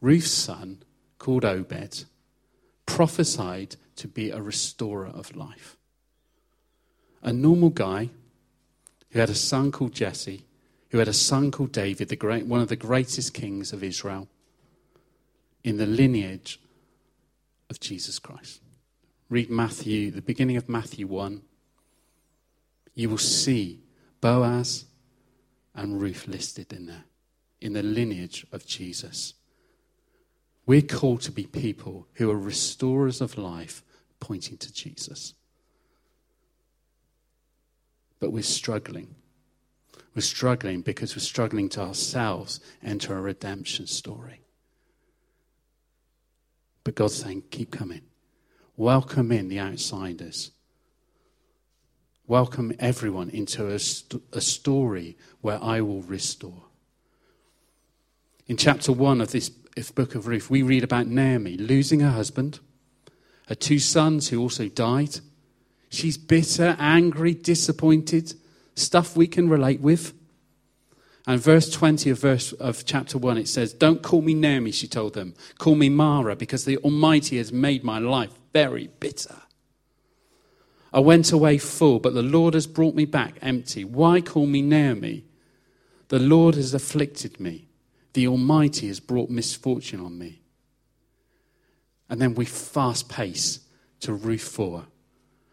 Ruth's 0.00 0.30
son, 0.30 0.82
called 1.18 1.44
Obed, 1.44 2.04
prophesied 2.86 3.76
to 3.96 4.08
be 4.08 4.30
a 4.30 4.42
restorer 4.42 5.06
of 5.06 5.36
life. 5.36 5.76
A 7.22 7.32
normal 7.32 7.70
guy 7.70 8.10
who 9.10 9.20
had 9.20 9.30
a 9.30 9.34
son 9.34 9.70
called 9.70 9.92
Jesse, 9.92 10.44
who 10.90 10.98
had 10.98 11.08
a 11.08 11.12
son 11.12 11.50
called 11.50 11.72
David, 11.72 12.08
the 12.08 12.16
great, 12.16 12.46
one 12.46 12.60
of 12.60 12.68
the 12.68 12.76
greatest 12.76 13.32
kings 13.32 13.72
of 13.72 13.84
Israel, 13.84 14.28
in 15.62 15.76
the 15.76 15.86
lineage 15.86 16.60
of 17.70 17.78
Jesus 17.78 18.18
Christ. 18.18 18.60
Read 19.28 19.50
Matthew, 19.50 20.10
the 20.10 20.22
beginning 20.22 20.56
of 20.56 20.68
Matthew 20.68 21.06
1. 21.06 21.42
You 22.94 23.08
will 23.08 23.18
see 23.18 23.80
Boaz 24.20 24.84
and 25.74 26.00
Ruth 26.00 26.28
listed 26.28 26.72
in 26.72 26.86
there, 26.86 27.04
in 27.60 27.72
the 27.72 27.82
lineage 27.82 28.46
of 28.52 28.66
Jesus. 28.66 29.34
We're 30.66 30.82
called 30.82 31.22
to 31.22 31.32
be 31.32 31.46
people 31.46 32.06
who 32.14 32.30
are 32.30 32.38
restorers 32.38 33.20
of 33.20 33.38
life, 33.38 33.82
pointing 34.20 34.58
to 34.58 34.72
Jesus. 34.72 35.34
But 38.20 38.30
we're 38.30 38.42
struggling. 38.42 39.16
We're 40.14 40.22
struggling 40.22 40.82
because 40.82 41.16
we're 41.16 41.20
struggling 41.20 41.68
to 41.70 41.80
ourselves 41.80 42.60
enter 42.82 43.16
a 43.16 43.20
redemption 43.20 43.86
story. 43.86 44.42
But 46.84 46.94
God's 46.94 47.14
saying, 47.14 47.44
keep 47.50 47.70
coming. 47.70 48.02
Welcome 48.82 49.30
in 49.30 49.46
the 49.46 49.60
outsiders. 49.60 50.50
Welcome 52.26 52.72
everyone 52.80 53.30
into 53.30 53.68
a, 53.68 53.78
st- 53.78 54.20
a 54.32 54.40
story 54.40 55.16
where 55.40 55.62
I 55.62 55.80
will 55.82 56.02
restore. 56.02 56.64
In 58.48 58.56
chapter 58.56 58.90
1 58.90 59.20
of 59.20 59.30
this 59.30 59.50
book 59.94 60.16
of 60.16 60.26
Ruth, 60.26 60.50
we 60.50 60.62
read 60.62 60.82
about 60.82 61.06
Naomi 61.06 61.56
losing 61.56 62.00
her 62.00 62.10
husband, 62.10 62.58
her 63.46 63.54
two 63.54 63.78
sons 63.78 64.30
who 64.30 64.40
also 64.40 64.66
died. 64.66 65.20
She's 65.88 66.18
bitter, 66.18 66.74
angry, 66.80 67.34
disappointed, 67.34 68.34
stuff 68.74 69.14
we 69.16 69.28
can 69.28 69.48
relate 69.48 69.80
with. 69.80 70.12
And 71.24 71.40
verse 71.40 71.70
20 71.70 72.10
of, 72.10 72.18
verse, 72.18 72.50
of 72.54 72.84
chapter 72.84 73.16
1, 73.16 73.38
it 73.38 73.46
says, 73.46 73.72
Don't 73.72 74.02
call 74.02 74.22
me 74.22 74.34
Naomi, 74.34 74.72
she 74.72 74.88
told 74.88 75.14
them. 75.14 75.34
Call 75.58 75.76
me 75.76 75.88
Mara, 75.88 76.34
because 76.34 76.64
the 76.64 76.78
Almighty 76.78 77.36
has 77.36 77.52
made 77.52 77.84
my 77.84 78.00
life 78.00 78.32
very 78.52 78.88
bitter. 79.00 79.36
I 80.92 81.00
went 81.00 81.32
away 81.32 81.58
full, 81.58 82.00
but 82.00 82.14
the 82.14 82.22
Lord 82.22 82.54
has 82.54 82.66
brought 82.66 82.94
me 82.94 83.06
back 83.06 83.36
empty. 83.40 83.84
Why 83.84 84.20
call 84.20 84.46
me 84.46 84.60
Naomi? 84.60 85.24
The 86.08 86.18
Lord 86.18 86.54
has 86.54 86.74
afflicted 86.74 87.40
me. 87.40 87.68
The 88.12 88.28
Almighty 88.28 88.88
has 88.88 89.00
brought 89.00 89.30
misfortune 89.30 90.00
on 90.00 90.18
me. 90.18 90.42
And 92.10 92.20
then 92.20 92.34
we 92.34 92.44
fast 92.44 93.08
pace 93.08 93.60
to 94.00 94.12
Ruth 94.12 94.42
4 94.42 94.84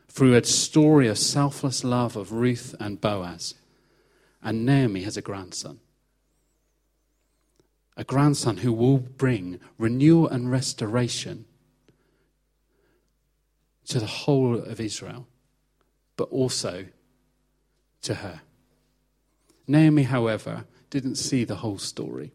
through 0.10 0.36
a 0.36 0.44
story 0.44 1.08
of 1.08 1.18
selfless 1.18 1.86
love 1.86 2.18
of 2.18 2.34
Ruth 2.34 2.76
and 2.80 3.00
Boaz 3.00 3.54
and 4.42 4.66
Naomi 4.66 5.04
has 5.04 5.18
a 5.18 5.22
grandson. 5.22 5.80
A 7.98 8.04
grandson 8.04 8.58
who 8.58 8.72
will 8.72 8.98
bring 8.98 9.60
renewal 9.78 10.28
and 10.28 10.52
restoration 10.52 11.46
to 13.90 14.00
the 14.00 14.06
whole 14.06 14.56
of 14.56 14.80
Israel, 14.80 15.28
but 16.16 16.30
also 16.30 16.86
to 18.04 18.14
her. 18.16 18.42
Naomi, 19.68 20.04
however, 20.04 20.66
didn't 20.90 21.16
see 21.16 21.44
the 21.44 21.58
whole 21.58 21.78
story. 21.78 22.32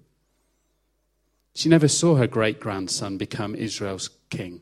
She 1.55 1.69
never 1.69 1.89
saw 1.89 2.17
her 2.17 2.27
great 2.27 2.61
grandson 2.61 3.17
become 3.17 3.55
Israel's 3.55 4.11
king. 4.31 4.61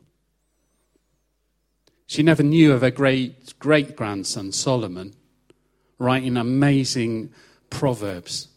She 2.07 2.23
never 2.23 2.43
knew 2.43 2.73
of 2.73 2.83
her 2.83 2.91
great 2.91 3.59
great 3.59 3.97
grandson, 3.97 4.53
Solomon, 4.53 5.15
writing 5.99 6.37
amazing 6.37 7.33
proverbs. 7.71 8.49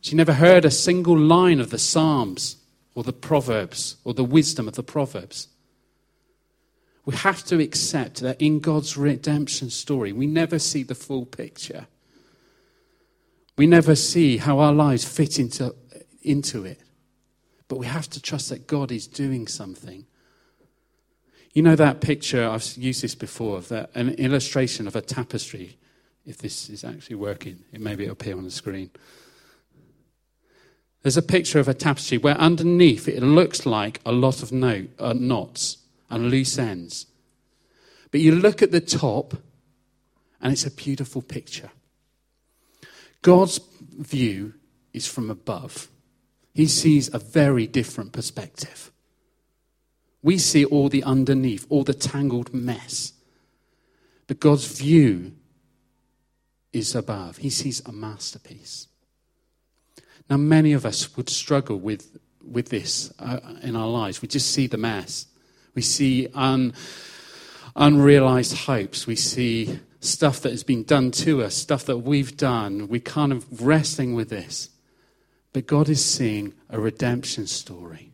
She 0.00 0.16
never 0.16 0.32
heard 0.32 0.64
a 0.64 0.70
single 0.70 1.16
line 1.16 1.60
of 1.60 1.70
the 1.70 1.78
Psalms 1.78 2.56
or 2.96 3.04
the 3.04 3.12
Proverbs 3.12 3.96
or 4.02 4.12
the 4.12 4.24
wisdom 4.24 4.66
of 4.66 4.74
the 4.74 4.82
Proverbs. 4.82 5.46
We 7.04 7.16
have 7.16 7.44
to 7.46 7.60
accept 7.60 8.20
that 8.20 8.40
in 8.40 8.60
God's 8.60 8.96
redemption 8.96 9.70
story, 9.70 10.12
we 10.12 10.26
never 10.26 10.58
see 10.58 10.82
the 10.82 10.94
full 10.94 11.26
picture. 11.26 11.86
We 13.56 13.66
never 13.66 13.96
see 13.96 14.36
how 14.36 14.60
our 14.60 14.72
lives 14.72 15.04
fit 15.04 15.38
into, 15.38 15.74
into 16.22 16.64
it. 16.64 16.80
But 17.66 17.78
we 17.78 17.86
have 17.86 18.08
to 18.10 18.22
trust 18.22 18.50
that 18.50 18.66
God 18.66 18.92
is 18.92 19.06
doing 19.06 19.48
something. 19.48 20.06
You 21.52 21.62
know 21.62 21.76
that 21.76 22.00
picture, 22.00 22.48
I've 22.48 22.64
used 22.76 23.02
this 23.02 23.14
before, 23.14 23.58
of 23.58 23.68
that, 23.68 23.90
an 23.94 24.10
illustration 24.10 24.86
of 24.86 24.96
a 24.96 25.02
tapestry 25.02 25.76
if 26.24 26.38
this 26.38 26.70
is 26.70 26.84
actually 26.84 27.16
working. 27.16 27.64
It 27.72 27.80
may 27.80 27.96
be 27.96 28.08
up 28.08 28.22
here 28.22 28.36
on 28.36 28.44
the 28.44 28.50
screen. 28.50 28.90
There's 31.02 31.16
a 31.16 31.22
picture 31.22 31.58
of 31.58 31.66
a 31.66 31.74
tapestry 31.74 32.16
where 32.16 32.36
underneath 32.36 33.08
it 33.08 33.22
looks 33.22 33.66
like 33.66 34.00
a 34.06 34.12
lot 34.12 34.42
of 34.42 34.52
uh, 34.52 35.12
knots 35.14 35.78
and 36.12 36.30
loose 36.30 36.58
ends. 36.58 37.06
But 38.12 38.20
you 38.20 38.36
look 38.36 38.62
at 38.62 38.70
the 38.70 38.80
top 38.80 39.34
and 40.40 40.52
it's 40.52 40.66
a 40.66 40.70
beautiful 40.70 41.22
picture. 41.22 41.70
God's 43.22 43.58
view 43.98 44.54
is 44.92 45.06
from 45.06 45.30
above. 45.30 45.88
He 46.52 46.66
sees 46.66 47.12
a 47.12 47.18
very 47.18 47.66
different 47.66 48.12
perspective. 48.12 48.92
We 50.22 50.38
see 50.38 50.64
all 50.64 50.88
the 50.88 51.02
underneath, 51.02 51.66
all 51.70 51.82
the 51.82 51.94
tangled 51.94 52.52
mess. 52.52 53.14
But 54.26 54.38
God's 54.38 54.66
view 54.66 55.32
is 56.72 56.94
above. 56.94 57.38
He 57.38 57.50
sees 57.50 57.80
a 57.86 57.92
masterpiece. 57.92 58.88
Now, 60.28 60.36
many 60.36 60.74
of 60.74 60.84
us 60.84 61.16
would 61.16 61.30
struggle 61.30 61.78
with, 61.78 62.18
with 62.44 62.68
this 62.68 63.12
uh, 63.18 63.38
in 63.62 63.76
our 63.76 63.88
lives. 63.88 64.20
We 64.20 64.28
just 64.28 64.50
see 64.50 64.66
the 64.66 64.76
mess. 64.76 65.26
We 65.74 65.82
see 65.82 66.28
un, 66.34 66.74
unrealized 67.76 68.56
hopes. 68.66 69.06
We 69.06 69.16
see 69.16 69.80
stuff 70.00 70.40
that 70.40 70.50
has 70.50 70.64
been 70.64 70.82
done 70.82 71.10
to 71.12 71.42
us, 71.42 71.54
stuff 71.54 71.84
that 71.86 71.98
we've 71.98 72.36
done. 72.36 72.88
We're 72.88 73.00
kind 73.00 73.32
of 73.32 73.62
wrestling 73.62 74.14
with 74.14 74.28
this. 74.28 74.70
But 75.52 75.66
God 75.66 75.88
is 75.88 76.04
seeing 76.04 76.54
a 76.70 76.80
redemption 76.80 77.46
story. 77.46 78.12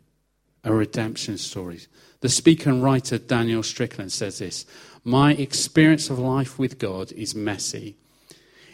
A 0.65 0.73
redemption 0.73 1.39
story. 1.39 1.81
The 2.21 2.29
speaker 2.29 2.69
and 2.71 2.83
writer 2.83 3.19
Danielle 3.19 3.63
Strickland 3.63 4.13
says 4.13 4.39
this 4.39 4.67
My 5.05 5.33
experience 5.35 6.11
of 6.11 6.19
life 6.19 6.59
with 6.59 6.79
God 6.79 7.13
is 7.13 7.35
messy 7.35 7.97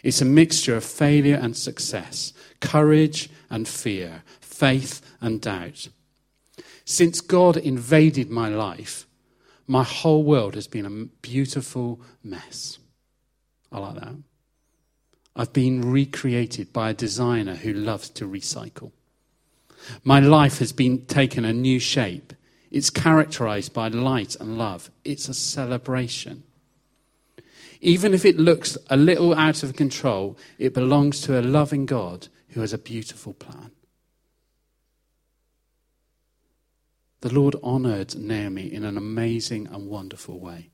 it's 0.04 0.20
a 0.20 0.26
mixture 0.26 0.76
of 0.76 0.84
failure 0.84 1.38
and 1.40 1.56
success, 1.56 2.34
courage 2.60 3.30
and 3.48 3.66
fear, 3.66 4.22
faith 4.38 5.00
and 5.22 5.40
doubt. 5.40 5.88
Since 6.84 7.20
God 7.20 7.56
invaded 7.56 8.30
my 8.30 8.48
life, 8.48 9.06
my 9.66 9.82
whole 9.82 10.22
world 10.22 10.54
has 10.54 10.66
been 10.66 10.86
a 10.86 11.06
beautiful 11.22 12.00
mess. 12.22 12.78
I 13.72 13.78
like 13.78 13.94
that. 13.96 14.14
I've 15.34 15.52
been 15.52 15.90
recreated 15.90 16.72
by 16.72 16.90
a 16.90 16.94
designer 16.94 17.56
who 17.56 17.72
loves 17.72 18.10
to 18.10 18.26
recycle. 18.26 18.92
My 20.04 20.20
life 20.20 20.58
has 20.58 20.72
been 20.72 21.06
taken 21.06 21.44
a 21.44 21.52
new 21.52 21.78
shape. 21.78 22.32
It's 22.70 22.90
characterized 22.90 23.72
by 23.72 23.88
light 23.88 24.36
and 24.36 24.58
love. 24.58 24.90
It's 25.04 25.28
a 25.28 25.34
celebration. 25.34 26.44
Even 27.80 28.14
if 28.14 28.24
it 28.24 28.38
looks 28.38 28.78
a 28.88 28.96
little 28.96 29.34
out 29.34 29.62
of 29.62 29.76
control, 29.76 30.38
it 30.58 30.72
belongs 30.72 31.20
to 31.22 31.38
a 31.38 31.42
loving 31.42 31.86
God 31.86 32.28
who 32.50 32.60
has 32.60 32.72
a 32.72 32.78
beautiful 32.78 33.34
plan. 33.34 33.70
The 37.24 37.32
Lord 37.32 37.56
honored 37.62 38.18
Naomi 38.18 38.70
in 38.70 38.84
an 38.84 38.98
amazing 38.98 39.66
and 39.68 39.88
wonderful 39.88 40.38
way. 40.38 40.68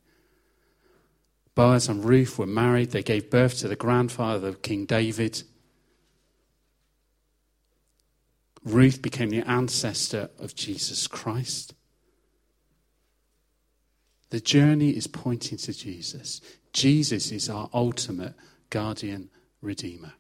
Boaz 1.55 1.89
and 1.89 2.05
Ruth 2.05 2.41
were 2.41 2.45
married. 2.47 2.91
They 2.91 3.05
gave 3.05 3.31
birth 3.31 3.59
to 3.59 3.69
the 3.69 3.77
grandfather 3.77 4.49
of 4.49 4.61
King 4.61 4.85
David. 4.85 5.45
Ruth 8.65 9.01
became 9.01 9.31
the 9.31 9.49
ancestor 9.49 10.29
of 10.41 10.57
Jesus 10.57 11.07
Christ. 11.07 11.73
The 14.31 14.41
journey 14.41 14.91
is 14.91 15.07
pointing 15.07 15.59
to 15.59 15.73
Jesus. 15.73 16.41
Jesus 16.73 17.31
is 17.31 17.49
our 17.49 17.71
ultimate 17.73 18.35
guardian 18.71 19.31
redeemer, 19.63 20.15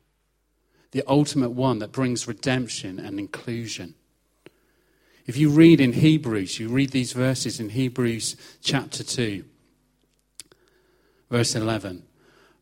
the 0.92 1.02
ultimate 1.08 1.50
one 1.50 1.80
that 1.80 1.90
brings 1.90 2.28
redemption 2.28 3.00
and 3.00 3.18
inclusion. 3.18 3.96
If 5.30 5.36
you 5.36 5.50
read 5.50 5.80
in 5.80 5.92
Hebrews, 5.92 6.58
you 6.58 6.68
read 6.68 6.90
these 6.90 7.12
verses 7.12 7.60
in 7.60 7.68
Hebrews 7.68 8.34
chapter 8.62 9.04
2. 9.04 9.44
Verse 11.30 11.54
11. 11.54 12.02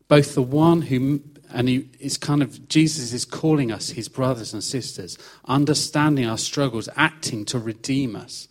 Both 0.07 0.35
the 0.35 0.43
one 0.43 0.83
who, 0.83 1.21
and 1.51 1.67
he, 1.67 1.89
it's 1.99 2.17
kind 2.17 2.43
of, 2.43 2.69
Jesus 2.69 3.11
is 3.11 3.25
calling 3.25 3.71
us 3.71 3.89
his 3.89 4.07
brothers 4.07 4.53
and 4.53 4.63
sisters, 4.63 5.17
understanding 5.45 6.27
our 6.27 6.37
struggles, 6.37 6.87
acting 6.95 7.43
to 7.45 7.57
redeem 7.57 8.15
us. 8.15 8.47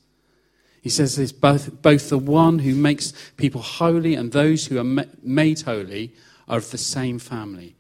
He 0.83 0.91
says 0.91 1.15
this 1.15 1.31
both, 1.31 1.81
both 1.81 2.09
the 2.09 2.19
one 2.19 2.59
who 2.59 2.75
makes 2.75 3.13
people 3.37 3.63
holy 3.63 4.17
and 4.17 4.33
those 4.33 4.67
who 4.67 4.81
are 4.81 5.07
made 5.23 5.61
holy 5.61 6.13
are 6.49 6.59
of 6.59 6.73
the 6.73 6.77
same 6.77 7.21
family. 7.21 7.77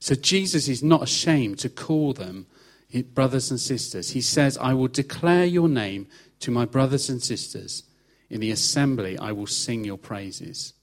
So 0.00 0.16
Jesus 0.16 0.66
is 0.66 0.82
not 0.82 1.04
ashamed 1.04 1.60
to 1.60 1.68
call 1.68 2.12
them 2.12 2.46
brothers 3.14 3.50
and 3.50 3.60
sisters. 3.60 4.10
He 4.10 4.20
says, 4.20 4.58
I 4.58 4.74
will 4.74 4.88
declare 4.88 5.44
your 5.44 5.68
name 5.68 6.08
to 6.40 6.50
my 6.50 6.64
brothers 6.64 7.08
and 7.08 7.22
sisters. 7.22 7.84
In 8.28 8.40
the 8.40 8.50
assembly, 8.50 9.18
I 9.18 9.32
will 9.32 9.46
sing 9.46 9.84
your 9.84 9.98
praises. 9.98 10.74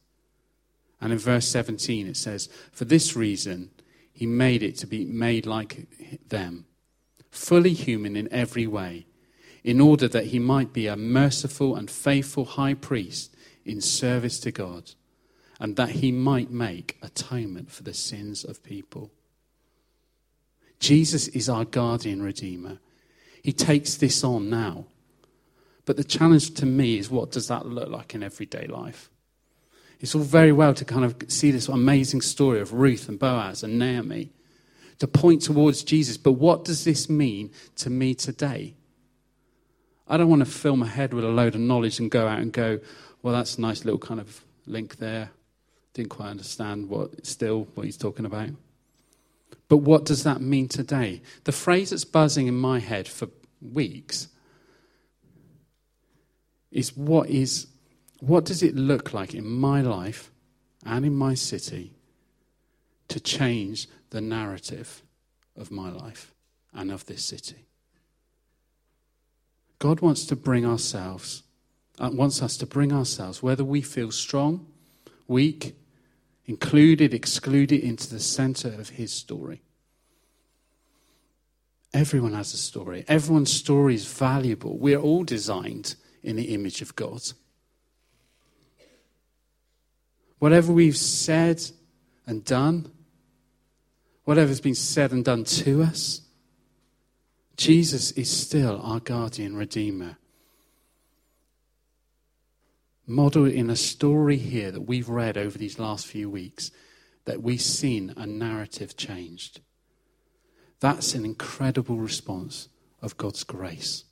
And 0.99 1.13
in 1.13 1.19
verse 1.19 1.47
17, 1.47 2.07
it 2.07 2.17
says, 2.17 2.49
For 2.71 2.85
this 2.85 3.15
reason, 3.15 3.71
he 4.11 4.25
made 4.25 4.63
it 4.63 4.77
to 4.77 4.87
be 4.87 5.05
made 5.05 5.45
like 5.45 5.87
them, 6.27 6.65
fully 7.29 7.73
human 7.73 8.15
in 8.15 8.31
every 8.33 8.65
way, 8.65 9.05
in 9.63 9.79
order 9.79 10.07
that 10.07 10.27
he 10.27 10.39
might 10.39 10.73
be 10.73 10.87
a 10.87 10.95
merciful 10.95 11.75
and 11.75 11.89
faithful 11.89 12.45
high 12.45 12.73
priest 12.73 13.35
in 13.63 13.79
service 13.79 14.39
to 14.39 14.51
God, 14.51 14.91
and 15.59 15.75
that 15.75 15.89
he 15.89 16.11
might 16.11 16.49
make 16.49 16.97
atonement 17.01 17.71
for 17.71 17.83
the 17.83 17.93
sins 17.93 18.43
of 18.43 18.63
people. 18.63 19.11
Jesus 20.79 21.27
is 21.29 21.49
our 21.49 21.65
guardian 21.65 22.21
redeemer. 22.21 22.79
He 23.43 23.53
takes 23.53 23.95
this 23.95 24.23
on 24.23 24.49
now. 24.49 24.85
But 25.85 25.95
the 25.95 26.03
challenge 26.03 26.53
to 26.55 26.65
me 26.65 26.97
is 26.97 27.09
what 27.09 27.31
does 27.31 27.47
that 27.47 27.65
look 27.65 27.89
like 27.89 28.13
in 28.13 28.21
everyday 28.21 28.67
life? 28.67 29.09
It's 29.99 30.13
all 30.13 30.21
very 30.21 30.51
well 30.51 30.73
to 30.73 30.85
kind 30.85 31.05
of 31.05 31.15
see 31.27 31.49
this 31.49 31.67
amazing 31.67 32.21
story 32.21 32.59
of 32.59 32.73
Ruth 32.73 33.09
and 33.09 33.17
Boaz 33.17 33.63
and 33.63 33.79
Naomi 33.79 34.31
to 34.99 35.07
point 35.07 35.41
towards 35.41 35.83
Jesus, 35.83 36.17
but 36.17 36.33
what 36.33 36.65
does 36.65 36.83
this 36.83 37.09
mean 37.09 37.51
to 37.77 37.89
me 37.89 38.13
today? 38.15 38.75
I 40.07 40.17
don't 40.17 40.29
want 40.29 40.45
to 40.45 40.51
fill 40.51 40.75
my 40.75 40.87
head 40.87 41.13
with 41.13 41.23
a 41.23 41.29
load 41.29 41.55
of 41.55 41.61
knowledge 41.61 41.99
and 41.99 42.09
go 42.09 42.27
out 42.27 42.39
and 42.39 42.51
go, 42.51 42.79
well, 43.21 43.33
that's 43.33 43.57
a 43.57 43.61
nice 43.61 43.85
little 43.85 43.99
kind 43.99 44.19
of 44.19 44.43
link 44.65 44.97
there. 44.97 45.31
Didn't 45.93 46.09
quite 46.09 46.29
understand 46.29 46.89
what 46.89 47.25
still 47.25 47.67
what 47.75 47.85
he's 47.85 47.97
talking 47.97 48.25
about. 48.25 48.49
But 49.69 49.77
what 49.77 50.05
does 50.05 50.23
that 50.23 50.41
mean 50.41 50.67
today? 50.67 51.21
The 51.43 51.51
phrase 51.51 51.89
that's 51.89 52.05
buzzing 52.05 52.47
in 52.47 52.57
my 52.57 52.79
head 52.79 53.07
for 53.07 53.29
weeks 53.61 54.29
is 56.71 56.95
what 56.95 57.29
is 57.29 57.67
what 58.19 58.45
does 58.45 58.63
it 58.63 58.75
look 58.75 59.13
like 59.13 59.35
in 59.35 59.45
my 59.45 59.81
life 59.81 60.31
and 60.85 61.05
in 61.05 61.13
my 61.13 61.35
city 61.35 61.93
to 63.09 63.19
change 63.19 63.87
the 64.09 64.21
narrative 64.21 65.03
of 65.55 65.69
my 65.69 65.91
life 65.91 66.33
and 66.73 66.91
of 66.91 67.05
this 67.05 67.23
city? 67.23 67.67
God 69.79 69.99
wants 69.99 70.25
to 70.25 70.35
bring 70.35 70.65
ourselves, 70.65 71.43
uh, 71.99 72.09
wants 72.11 72.41
us 72.41 72.57
to 72.57 72.65
bring 72.65 72.91
ourselves, 72.91 73.43
whether 73.43 73.63
we 73.63 73.81
feel 73.81 74.11
strong, 74.11 74.65
weak, 75.27 75.75
included, 76.47 77.13
excluded, 77.13 77.81
into 77.81 78.09
the 78.09 78.19
center 78.19 78.69
of 78.69 78.89
his 78.89 79.11
story. 79.11 79.61
Everyone 81.93 82.33
has 82.33 82.53
a 82.53 82.57
story. 82.57 83.03
Everyone's 83.07 83.51
story 83.51 83.95
is 83.95 84.05
valuable. 84.05 84.77
We're 84.77 84.99
all 84.99 85.23
designed 85.23 85.95
in 86.23 86.35
the 86.35 86.53
image 86.53 86.81
of 86.81 86.95
God. 86.95 87.21
Whatever 90.39 90.71
we've 90.71 90.97
said 90.97 91.61
and 92.25 92.45
done, 92.45 92.91
whatever's 94.23 94.61
been 94.61 94.75
said 94.75 95.11
and 95.11 95.25
done 95.25 95.43
to 95.43 95.83
us, 95.83 96.21
Jesus 97.55 98.11
is 98.11 98.29
still 98.29 98.79
our 98.83 98.99
guardian 98.99 99.55
redeemer. 99.55 100.17
Modeled 103.07 103.49
in 103.49 103.69
a 103.69 103.75
story 103.75 104.37
here 104.37 104.69
that 104.69 104.81
we've 104.81 105.09
read 105.09 105.37
over 105.37 105.57
these 105.57 105.79
last 105.79 106.05
few 106.05 106.29
weeks, 106.29 106.71
that 107.25 107.41
we've 107.41 107.61
seen 107.61 108.13
a 108.17 108.27
narrative 108.27 108.97
changed. 108.97 109.61
That's 110.81 111.15
an 111.15 111.25
incredible 111.25 111.97
response 111.97 112.69
of 113.01 113.17
God's 113.17 113.43
grace. 113.43 114.03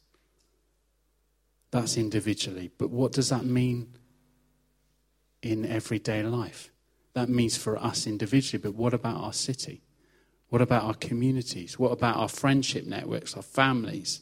That's 1.72 1.98
individually. 1.98 2.72
But 2.78 2.90
what 2.90 3.12
does 3.12 3.30
that 3.30 3.46
mean 3.46 3.98
in 5.46 5.64
everyday 5.64 6.24
life. 6.24 6.72
That 7.14 7.30
means 7.30 7.56
for 7.56 7.78
us 7.78 8.08
individually, 8.08 8.62
but 8.62 8.74
what 8.74 8.96
about 8.96 9.22
our 9.22 9.32
city? 9.32 9.84
What 10.50 10.62
about 10.62 10.84
our 10.84 10.96
communities? 10.96 11.78
What 11.78 11.92
about 11.92 12.18
our 12.18 12.28
friendship 12.28 12.86
networks, 12.86 13.36
our 13.36 13.44
families? 13.44 14.22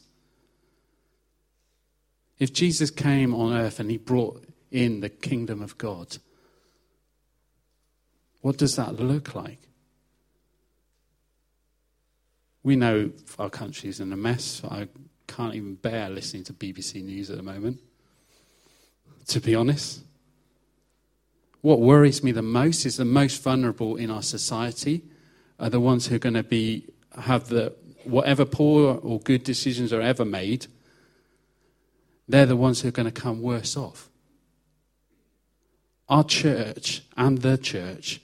If 2.38 2.52
Jesus 2.52 2.90
came 2.90 3.34
on 3.34 3.54
earth 3.54 3.80
and 3.80 3.90
he 3.90 3.96
brought 3.96 4.44
in 4.74 4.98
the 4.98 5.08
kingdom 5.08 5.62
of 5.62 5.78
God, 5.78 6.16
what 8.40 8.58
does 8.58 8.74
that 8.74 8.98
look 8.98 9.36
like? 9.36 9.60
We 12.64 12.74
know 12.74 13.12
our 13.38 13.50
country 13.50 13.88
is 13.88 14.00
in 14.00 14.12
a 14.12 14.16
mess. 14.16 14.62
I 14.68 14.88
can't 15.28 15.54
even 15.54 15.76
bear 15.76 16.10
listening 16.10 16.42
to 16.44 16.52
BBC 16.52 17.04
News 17.04 17.30
at 17.30 17.36
the 17.36 17.42
moment, 17.44 17.78
to 19.28 19.40
be 19.40 19.54
honest. 19.54 20.02
What 21.60 21.80
worries 21.80 22.24
me 22.24 22.32
the 22.32 22.42
most 22.42 22.84
is 22.84 22.96
the 22.96 23.04
most 23.04 23.40
vulnerable 23.44 23.94
in 23.94 24.10
our 24.10 24.22
society 24.22 25.04
are 25.60 25.70
the 25.70 25.78
ones 25.78 26.08
who 26.08 26.16
are 26.16 26.18
going 26.18 26.34
to 26.34 26.42
be 26.42 26.88
have 27.16 27.48
the 27.48 27.72
whatever 28.02 28.44
poor 28.44 28.96
or 28.96 29.20
good 29.20 29.44
decisions 29.44 29.92
are 29.92 30.00
ever 30.00 30.24
made. 30.24 30.66
They're 32.28 32.44
the 32.44 32.56
ones 32.56 32.80
who 32.80 32.88
are 32.88 32.92
going 32.92 33.10
to 33.10 33.12
come 33.12 33.40
worse 33.40 33.76
off. 33.76 34.10
Our 36.08 36.24
church 36.24 37.02
and 37.16 37.38
the 37.38 37.56
church 37.56 38.20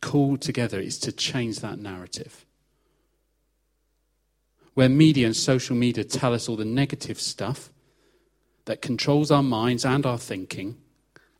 called 0.00 0.40
together 0.40 0.80
is 0.80 0.98
to 1.00 1.12
change 1.12 1.60
that 1.60 1.78
narrative. 1.78 2.44
Where 4.74 4.88
media 4.88 5.26
and 5.26 5.36
social 5.36 5.76
media 5.76 6.04
tell 6.04 6.34
us 6.34 6.48
all 6.48 6.56
the 6.56 6.64
negative 6.64 7.20
stuff 7.20 7.70
that 8.64 8.82
controls 8.82 9.30
our 9.30 9.42
minds 9.42 9.84
and 9.84 10.04
our 10.06 10.18
thinking, 10.18 10.76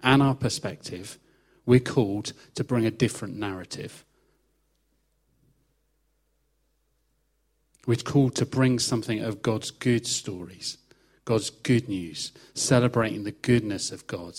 and 0.03 0.23
our 0.23 0.35
perspective, 0.35 1.19
we're 1.67 1.81
called 1.81 2.35
to 2.55 2.63
bring 2.63 2.85
a 2.85 2.91
different 2.91 3.37
narrative. 3.37 4.05
We're 7.87 7.97
called 7.97 8.35
to 8.37 8.47
bring 8.47 8.79
something 8.79 9.21
of 9.21 9.43
God's 9.43 9.71
good 9.71 10.07
stories, 10.07 10.79
God's 11.25 11.51
good 11.51 11.89
news, 11.89 12.33
celebrating 12.53 13.25
the 13.25 13.33
goodness 13.33 13.91
of 13.91 14.07
God. 14.07 14.35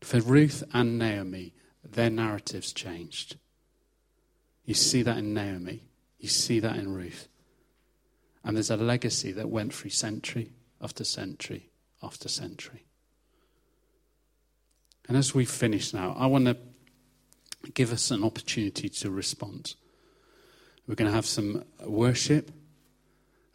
For 0.00 0.20
Ruth 0.20 0.62
and 0.72 0.98
Naomi, 0.98 1.54
their 1.84 2.10
narratives 2.10 2.72
changed. 2.72 3.36
You 4.64 4.74
see 4.74 5.02
that 5.02 5.18
in 5.18 5.34
Naomi, 5.34 5.84
you 6.18 6.28
see 6.28 6.60
that 6.60 6.76
in 6.76 6.92
Ruth. 6.92 7.28
And 8.44 8.56
there's 8.56 8.70
a 8.70 8.76
legacy 8.76 9.32
that 9.32 9.48
went 9.48 9.74
through 9.74 9.90
century 9.90 10.52
after 10.80 11.04
century 11.04 11.70
after 12.02 12.28
century. 12.28 12.84
And 15.08 15.16
as 15.16 15.34
we 15.34 15.44
finish 15.44 15.92
now, 15.92 16.16
I 16.18 16.26
want 16.26 16.46
to 16.46 16.56
give 17.74 17.92
us 17.92 18.10
an 18.10 18.24
opportunity 18.24 18.88
to 18.88 19.10
respond. 19.10 19.74
We're 20.86 20.94
going 20.94 21.10
to 21.10 21.14
have 21.14 21.26
some 21.26 21.64
worship. 21.84 22.50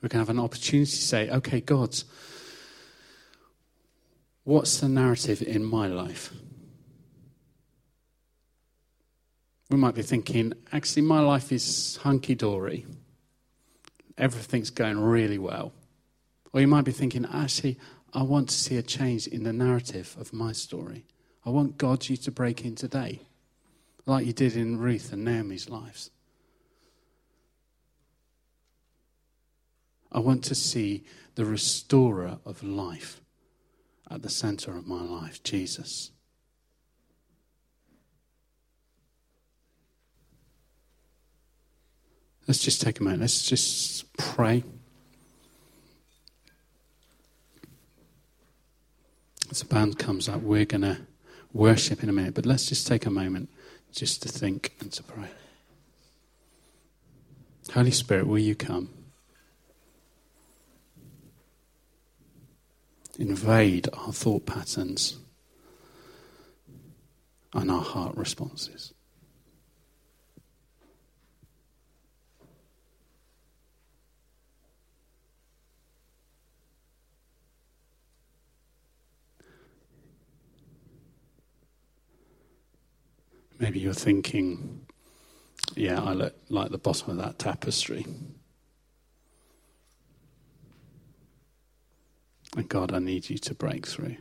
We're 0.02 0.10
going 0.10 0.24
to 0.24 0.28
have 0.28 0.38
an 0.38 0.40
opportunity 0.40 0.90
to 0.90 0.98
say, 0.98 1.30
okay, 1.30 1.62
God, 1.62 1.96
what's 4.44 4.80
the 4.80 4.90
narrative 4.90 5.42
in 5.42 5.64
my 5.64 5.88
life? 5.88 6.34
We 9.70 9.78
might 9.78 9.96
be 9.96 10.02
thinking, 10.02 10.54
actually, 10.74 11.04
my 11.04 11.22
life 11.22 11.52
is 11.52 11.98
hunky 11.98 12.36
dory. 12.36 12.86
Everything's 14.18 14.70
going 14.70 15.00
really 15.00 15.38
well. 15.38 15.72
Or 16.52 16.60
you 16.60 16.68
might 16.68 16.84
be 16.84 16.92
thinking, 16.92 17.26
actually, 17.32 17.80
I 18.14 18.24
want 18.24 18.50
to 18.50 18.56
see 18.56 18.76
a 18.76 18.82
change 18.82 19.28
in 19.28 19.44
the 19.44 19.54
narrative 19.54 20.18
of 20.20 20.34
my 20.34 20.52
story. 20.52 21.06
I 21.46 21.50
want 21.50 21.78
God 21.78 22.10
you 22.10 22.18
to 22.18 22.32
break 22.32 22.66
in 22.66 22.76
today, 22.76 23.22
like 24.06 24.26
you 24.26 24.34
did 24.34 24.58
in 24.58 24.78
Ruth 24.78 25.14
and 25.14 25.24
Naomi's 25.24 25.70
lives. 25.70 26.12
I 30.12 30.20
want 30.20 30.44
to 30.46 30.56
see 30.56 31.06
the 31.36 31.46
restorer 31.46 32.40
of 32.46 32.62
life 32.62 33.21
at 34.12 34.22
the 34.22 34.30
center 34.30 34.76
of 34.76 34.86
my 34.86 35.02
life, 35.02 35.42
Jesus. 35.42 36.12
Let's 42.48 42.60
just 42.60 42.82
take 42.82 43.00
a 43.00 43.04
moment. 43.04 43.22
Let's 43.22 43.44
just 43.44 44.12
pray. 44.18 44.64
As 49.50 49.60
the 49.60 49.66
band 49.66 49.98
comes 49.98 50.28
up, 50.28 50.42
we're 50.42 50.66
going 50.66 50.82
to 50.82 50.98
worship 51.54 52.04
in 52.04 52.10
a 52.10 52.14
minute, 52.14 52.34
but 52.34 52.46
let's 52.46 52.68
just 52.68 52.88
take 52.88 53.06
a 53.06 53.10
moment 53.10 53.50
just 53.94 54.22
to 54.24 54.30
think 54.30 54.74
and 54.82 54.92
to 54.92 55.04
pray. 55.04 55.30
Holy 57.74 57.92
Spirit, 57.92 58.28
will 58.28 58.40
you 58.40 58.56
come? 58.56 58.90
Invade 63.22 63.88
our 63.94 64.12
thought 64.12 64.48
patterns 64.48 65.20
and 67.54 67.70
our 67.70 67.84
heart 67.84 68.18
responses. 68.18 68.96
Maybe 83.60 83.78
you're 83.78 83.94
thinking, 83.94 84.88
yeah, 85.76 86.02
I 86.02 86.14
look 86.14 86.34
like 86.50 86.72
the 86.72 86.80
bottom 86.80 87.12
of 87.12 87.18
that 87.18 87.38
tapestry. 87.38 88.08
And 92.56 92.68
God, 92.68 92.94
I 92.94 93.00
need 93.00 93.30
you 93.30 93.38
to 93.40 93.54
break 93.54 93.88
through. 93.88 94.18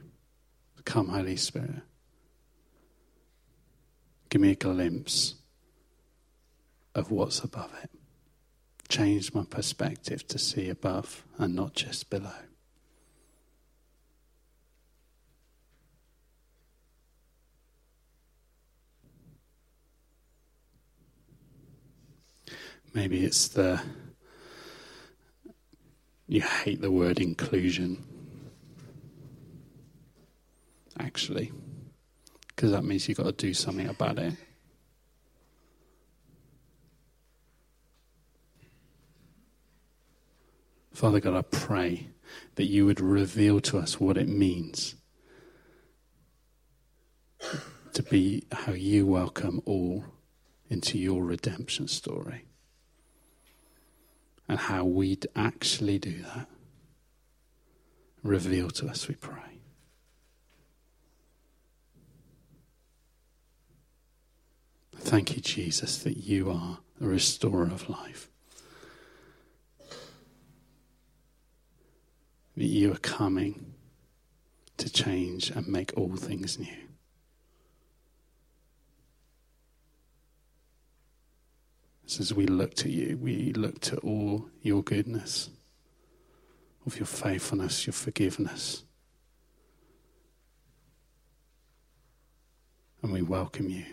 Come, 0.84 1.08
Holy 1.08 1.36
Spirit. 1.36 1.82
Give 4.28 4.40
me 4.40 4.52
a 4.52 4.54
glimpse 4.56 5.34
of 6.94 7.10
what's 7.10 7.40
above 7.40 7.72
it. 7.82 7.90
Change 8.88 9.34
my 9.34 9.44
perspective 9.44 10.26
to 10.28 10.38
see 10.38 10.68
above 10.68 11.24
and 11.38 11.54
not 11.54 11.74
just 11.74 12.10
below. 12.10 12.30
Maybe 22.92 23.24
it's 23.24 23.48
the 23.48 23.80
you 26.26 26.42
hate 26.42 26.80
the 26.80 26.90
word 26.90 27.18
inclusion, 27.18 28.04
actually, 31.00 31.52
because 32.48 32.70
that 32.72 32.84
means 32.84 33.08
you've 33.08 33.18
got 33.18 33.24
to 33.24 33.32
do 33.32 33.54
something 33.54 33.88
about 33.88 34.18
it. 34.18 34.34
Father 40.92 41.20
God, 41.20 41.34
I 41.34 41.42
pray 41.42 42.08
that 42.56 42.64
you 42.64 42.84
would 42.84 43.00
reveal 43.00 43.60
to 43.60 43.78
us 43.78 43.98
what 43.98 44.16
it 44.18 44.28
means 44.28 44.96
to 47.94 48.02
be 48.02 48.44
how 48.52 48.72
you 48.72 49.06
welcome 49.06 49.62
all 49.64 50.04
into 50.68 50.98
your 50.98 51.24
redemption 51.24 51.88
story 51.88 52.44
and 54.46 54.58
how 54.58 54.84
we'd 54.84 55.26
actually 55.34 55.98
do 55.98 56.22
that. 56.34 56.46
Reveal 58.22 58.68
to 58.70 58.88
us, 58.88 59.08
we 59.08 59.14
pray. 59.14 59.59
Thank 65.00 65.34
you, 65.34 65.40
Jesus, 65.42 65.98
that 66.04 66.18
you 66.18 66.50
are 66.50 66.78
the 67.00 67.08
restorer 67.08 67.64
of 67.64 67.88
life. 67.88 68.28
That 72.56 72.66
you 72.66 72.92
are 72.92 72.98
coming 72.98 73.74
to 74.76 74.92
change 74.92 75.50
and 75.50 75.66
make 75.66 75.92
all 75.96 76.14
things 76.16 76.58
new. 76.58 76.68
So 82.06 82.20
as 82.20 82.34
we 82.34 82.46
look 82.46 82.74
to 82.74 82.90
you, 82.90 83.16
we 83.16 83.52
look 83.52 83.80
to 83.82 83.96
all 83.98 84.50
your 84.62 84.82
goodness, 84.82 85.48
of 86.84 86.98
your 86.98 87.06
faithfulness, 87.06 87.86
your 87.86 87.94
forgiveness. 87.94 88.84
And 93.02 93.12
we 93.12 93.22
welcome 93.22 93.70
you. 93.70 93.86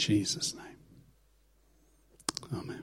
Jesus' 0.00 0.54
name. 0.54 0.64
Amen. 2.58 2.82